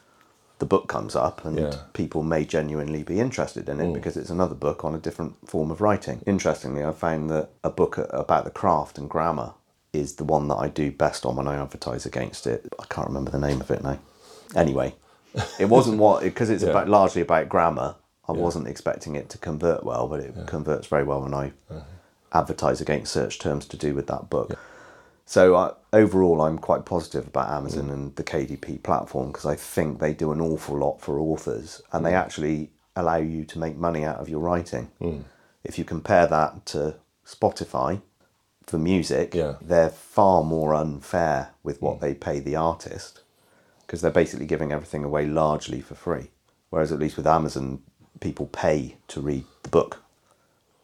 [0.59, 1.75] the book comes up, and Yeah.
[1.93, 5.71] people may genuinely be interested in it because it's another book on a different form
[5.71, 6.21] of writing.
[6.27, 9.53] Interestingly, I found that a book about the craft and grammar
[9.93, 12.67] is the one that I do best on when I advertise against it.
[12.79, 13.99] I can't remember the name of it now.
[14.55, 14.95] Anyway,
[15.59, 16.71] it wasn't what because it's Yeah.
[16.71, 17.95] about largely about grammar.
[18.29, 21.81] I wasn't expecting it to convert well, but it converts very well when I uh-huh.
[22.33, 24.59] advertise against search terms to do with that book.
[25.29, 27.93] So I, overall, I'm quite positive about Amazon mm.
[27.93, 32.03] and the KDP platform because I think they do an awful lot for authors, and
[32.03, 32.19] they mm.
[32.25, 34.91] actually allow you to make money out of your writing.
[35.03, 35.25] Mm.
[35.65, 38.01] If you compare that to Spotify
[38.63, 39.57] for music, Yeah.
[39.61, 43.21] they're far more unfair with what they pay the artist
[43.83, 46.31] because they're basically giving everything away largely for free.
[46.71, 47.83] Whereas at least with Amazon,
[48.21, 50.03] people pay to read the book,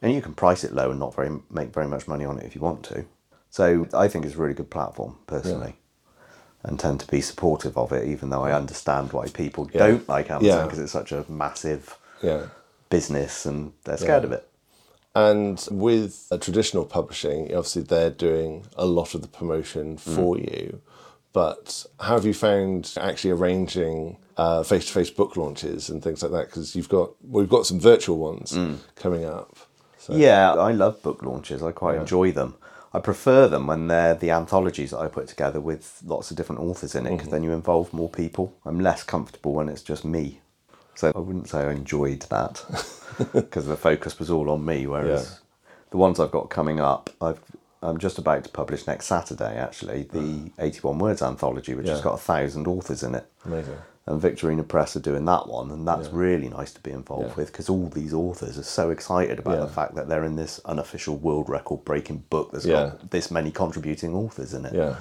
[0.03, 2.45] and you can price it low and not very make very much money on it
[2.45, 3.07] if you want to.
[3.55, 5.76] So I think it's a really good platform personally,
[6.64, 9.86] and tend to be supportive of it, even though I understand why people Yeah.
[9.86, 10.64] don't like Amazon Yeah.
[10.64, 12.46] because it's such a massive Yeah.
[12.90, 14.48] business and they're scared of it.
[15.14, 20.00] And with uh, traditional publishing, obviously they're doing a lot of the promotion mm.
[20.00, 20.80] for you.
[21.32, 24.16] But how have you found actually arranging
[24.64, 26.46] face to face book launches and things like that?
[26.46, 28.78] Because you've got we've got some virtual ones mm.
[28.96, 29.57] coming up.
[29.98, 31.62] So, Yeah, I love book launches.
[31.62, 32.57] I quite enjoy them.
[32.95, 36.61] I prefer them when they're the anthologies that I put together with lots of different
[36.61, 37.34] authors in it because mm-hmm.
[37.34, 38.57] then you involve more people.
[38.64, 40.40] I'm less comfortable when it's just me.
[40.95, 42.64] So I wouldn't say I enjoyed that
[43.32, 44.86] because the focus was all on me.
[44.86, 45.38] Whereas Yeah.
[45.90, 47.40] the ones I've got coming up, I've,
[47.82, 50.53] I'm just about to publish next Saturday actually the mm.
[50.61, 53.26] 81 Words anthology, which has got a thousand authors in it.
[53.45, 53.76] amazing.
[54.07, 57.34] And Victorina Press are doing that one, and that's really nice to be involved Yeah.
[57.36, 59.61] with because all these authors are so excited about Yeah.
[59.64, 62.90] the fact that they're in this unofficial world record breaking book that's Yeah.
[62.90, 64.74] got this many contributing authors in it.
[64.74, 64.96] Yeah.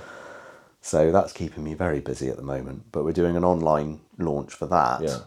[0.80, 2.92] So that's keeping me very busy at the moment.
[2.94, 5.02] But we're doing an online launch for that.
[5.02, 5.18] Yeah.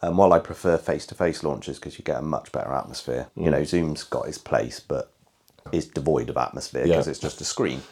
[0.00, 3.26] And while I prefer face to face launches because you get a much better atmosphere,
[3.36, 3.50] you Mm.
[3.52, 5.12] know, Zoom's got its place, but
[5.70, 6.94] it's devoid of atmosphere Yeah.
[6.94, 7.82] because it's just a screen.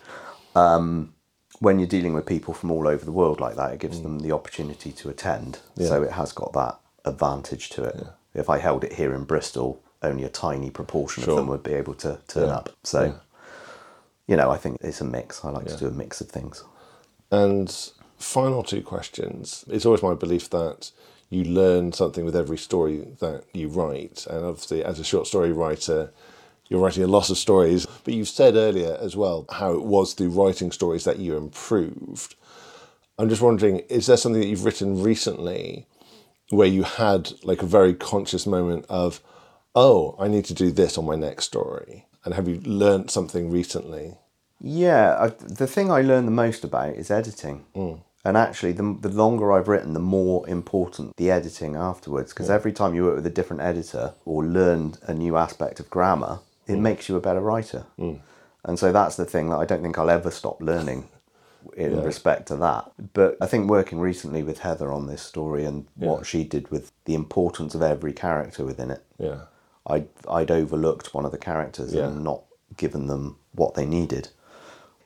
[0.57, 1.13] Um,
[1.61, 4.19] when you're dealing with people from all over the world like that, it gives them
[4.21, 5.59] the opportunity to attend.
[5.77, 6.07] So Mm.
[6.07, 8.07] It has got that advantage to it.
[8.35, 11.33] If I held it here in Bristol, only a tiny proportion Sure.
[11.33, 12.57] of them would be able to turn Yeah.
[12.57, 12.71] up.
[12.83, 13.13] So, Yeah.
[14.27, 15.45] you know, I think it's a mix.
[15.45, 15.75] I like Yeah.
[15.75, 16.65] to do a mix of things.
[17.31, 17.71] And
[18.19, 19.65] final two questions.
[19.69, 20.91] It's always my belief that
[21.29, 24.27] you learn something with every story that you write.
[24.29, 26.11] And obviously, as a short story writer,
[26.71, 27.87] you're writing a lot of stories.
[28.05, 32.37] But you've said earlier as well how it was through writing stories that you improved.
[33.19, 35.87] I'm just wondering, is there something that you've written recently
[36.49, 39.21] where you had like a very conscious moment of,
[39.75, 42.07] oh, I need to do this on my next story?
[42.25, 44.15] And have you learnt something recently?
[44.61, 47.65] Yeah, I, the thing I learn the most about is editing.
[47.75, 48.01] Mm.
[48.25, 52.33] And actually, the, the longer I've written, the more important the editing afterwards.
[52.33, 55.89] Because every time you work with a different editor or learn a new aspect of
[55.89, 56.41] grammar,
[56.71, 56.83] it hmm.
[56.83, 57.87] makes you a better writer.
[57.97, 58.15] Hmm.
[58.65, 61.09] And so that's the thing that I don't think I'll ever stop learning
[61.77, 62.91] in respect to that.
[63.13, 66.93] But I think working recently with Heather on this story and what she did with
[67.05, 69.43] the importance of every character within it, Yeah.
[69.87, 72.09] I'd, I'd overlooked one of the characters Yeah.
[72.09, 72.43] and not
[72.77, 74.29] given them what they needed.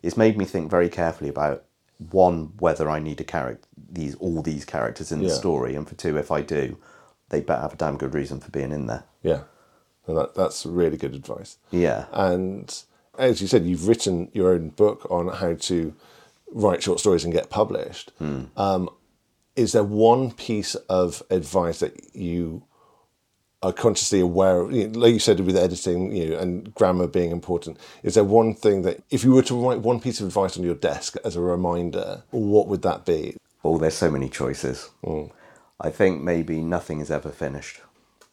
[0.03, 1.65] It's made me think very carefully about
[2.11, 5.95] one whether I need a character these all these characters in the story, and for
[5.95, 6.77] two, if I do,
[7.29, 9.05] they better have a damn good reason for being in there.
[9.23, 9.43] Yeah.
[10.07, 11.57] And that, that's really good advice.
[11.71, 12.83] Yeah, And
[13.19, 15.95] as you said, you've written your own book on how to
[16.53, 18.13] write short stories and get published.
[18.57, 18.91] Um,
[19.57, 22.65] is there one piece of advice that you
[23.63, 24.73] are consciously aware of?
[24.73, 27.79] You know, like you said with editing, you know, and grammar being important.
[28.03, 30.65] Is there one thing that, if you were to write one piece of advice on
[30.65, 33.37] your desk as a reminder, what would that be?
[33.67, 34.91] oh, there's so many choices.
[35.81, 37.81] I think maybe nothing is ever finished.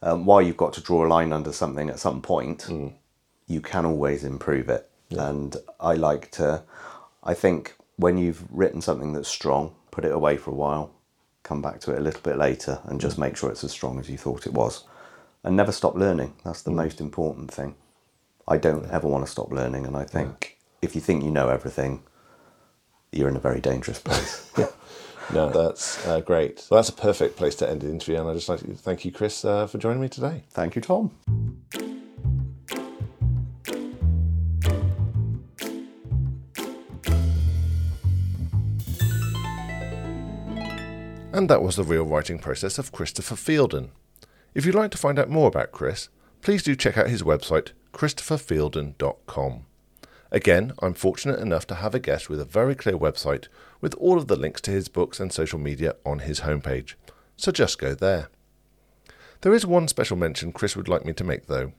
[0.01, 2.93] Um, while you've got to draw a line under something at some point, mm.
[3.47, 4.89] you can always improve it.
[5.11, 6.63] And I like to,
[7.23, 10.91] I think when you've written something that's strong, put it away for a while,
[11.43, 13.21] come back to it a little bit later, and just mm.
[13.21, 14.85] make sure it's as strong as you thought it was.
[15.43, 16.33] And never stop learning.
[16.43, 16.75] That's the mm.
[16.75, 17.75] most important thing.
[18.47, 19.85] I don't ever want to stop learning.
[19.85, 22.03] And I think if you think you know everything,
[23.11, 24.51] you're in a very dangerous place.
[25.33, 26.67] No, that's uh, great.
[26.69, 28.19] Well, that's a perfect place to end the interview.
[28.19, 30.43] And I'd just like to thank you, Chris, uh, for joining me today.
[30.49, 31.11] Thank you, Tom.
[41.33, 43.91] And that was the real writing process of Christopher Fielden.
[44.53, 46.09] If you'd like to find out more about Chris,
[46.41, 49.65] please do check out his website, christopherfielden.com.
[50.31, 53.47] Again, I'm fortunate enough to have a guest with a very clear website
[53.81, 56.93] with all of the links to his books and social media on his homepage,
[57.35, 58.29] so just go there.
[59.41, 61.73] There is one special mention Chris would like me to make, though.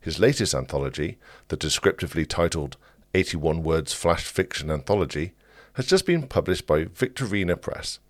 [0.00, 2.76] His latest anthology, the descriptively titled
[3.14, 5.32] 81 Words Flash Fiction Anthology,
[5.74, 8.00] has just been published by Victorina Press.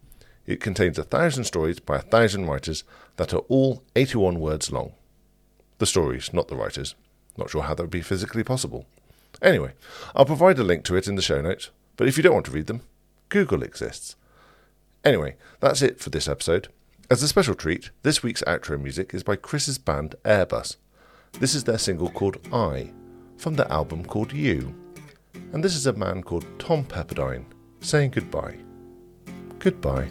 [0.46, 2.82] It contains a thousand stories by a thousand writers
[3.16, 4.92] that are all 81 words long.
[5.78, 6.94] The stories, not the writers.
[7.36, 8.86] Not sure how that would be physically possible.
[9.40, 9.72] Anyway,
[10.14, 12.46] I'll provide a link to it in the show notes, but if you don't want
[12.46, 12.82] to read them,
[13.28, 14.16] Google exists.
[15.04, 16.68] Anyway, that's it for this episode.
[17.10, 20.76] As a special treat, this week's outro music is by Chris's band Airbus.
[21.40, 22.92] This is their single called I,
[23.36, 24.74] from their album called You.
[25.52, 27.46] And this is a man called Tom Pepperdine
[27.80, 28.56] saying goodbye.
[29.58, 30.08] Goodbye.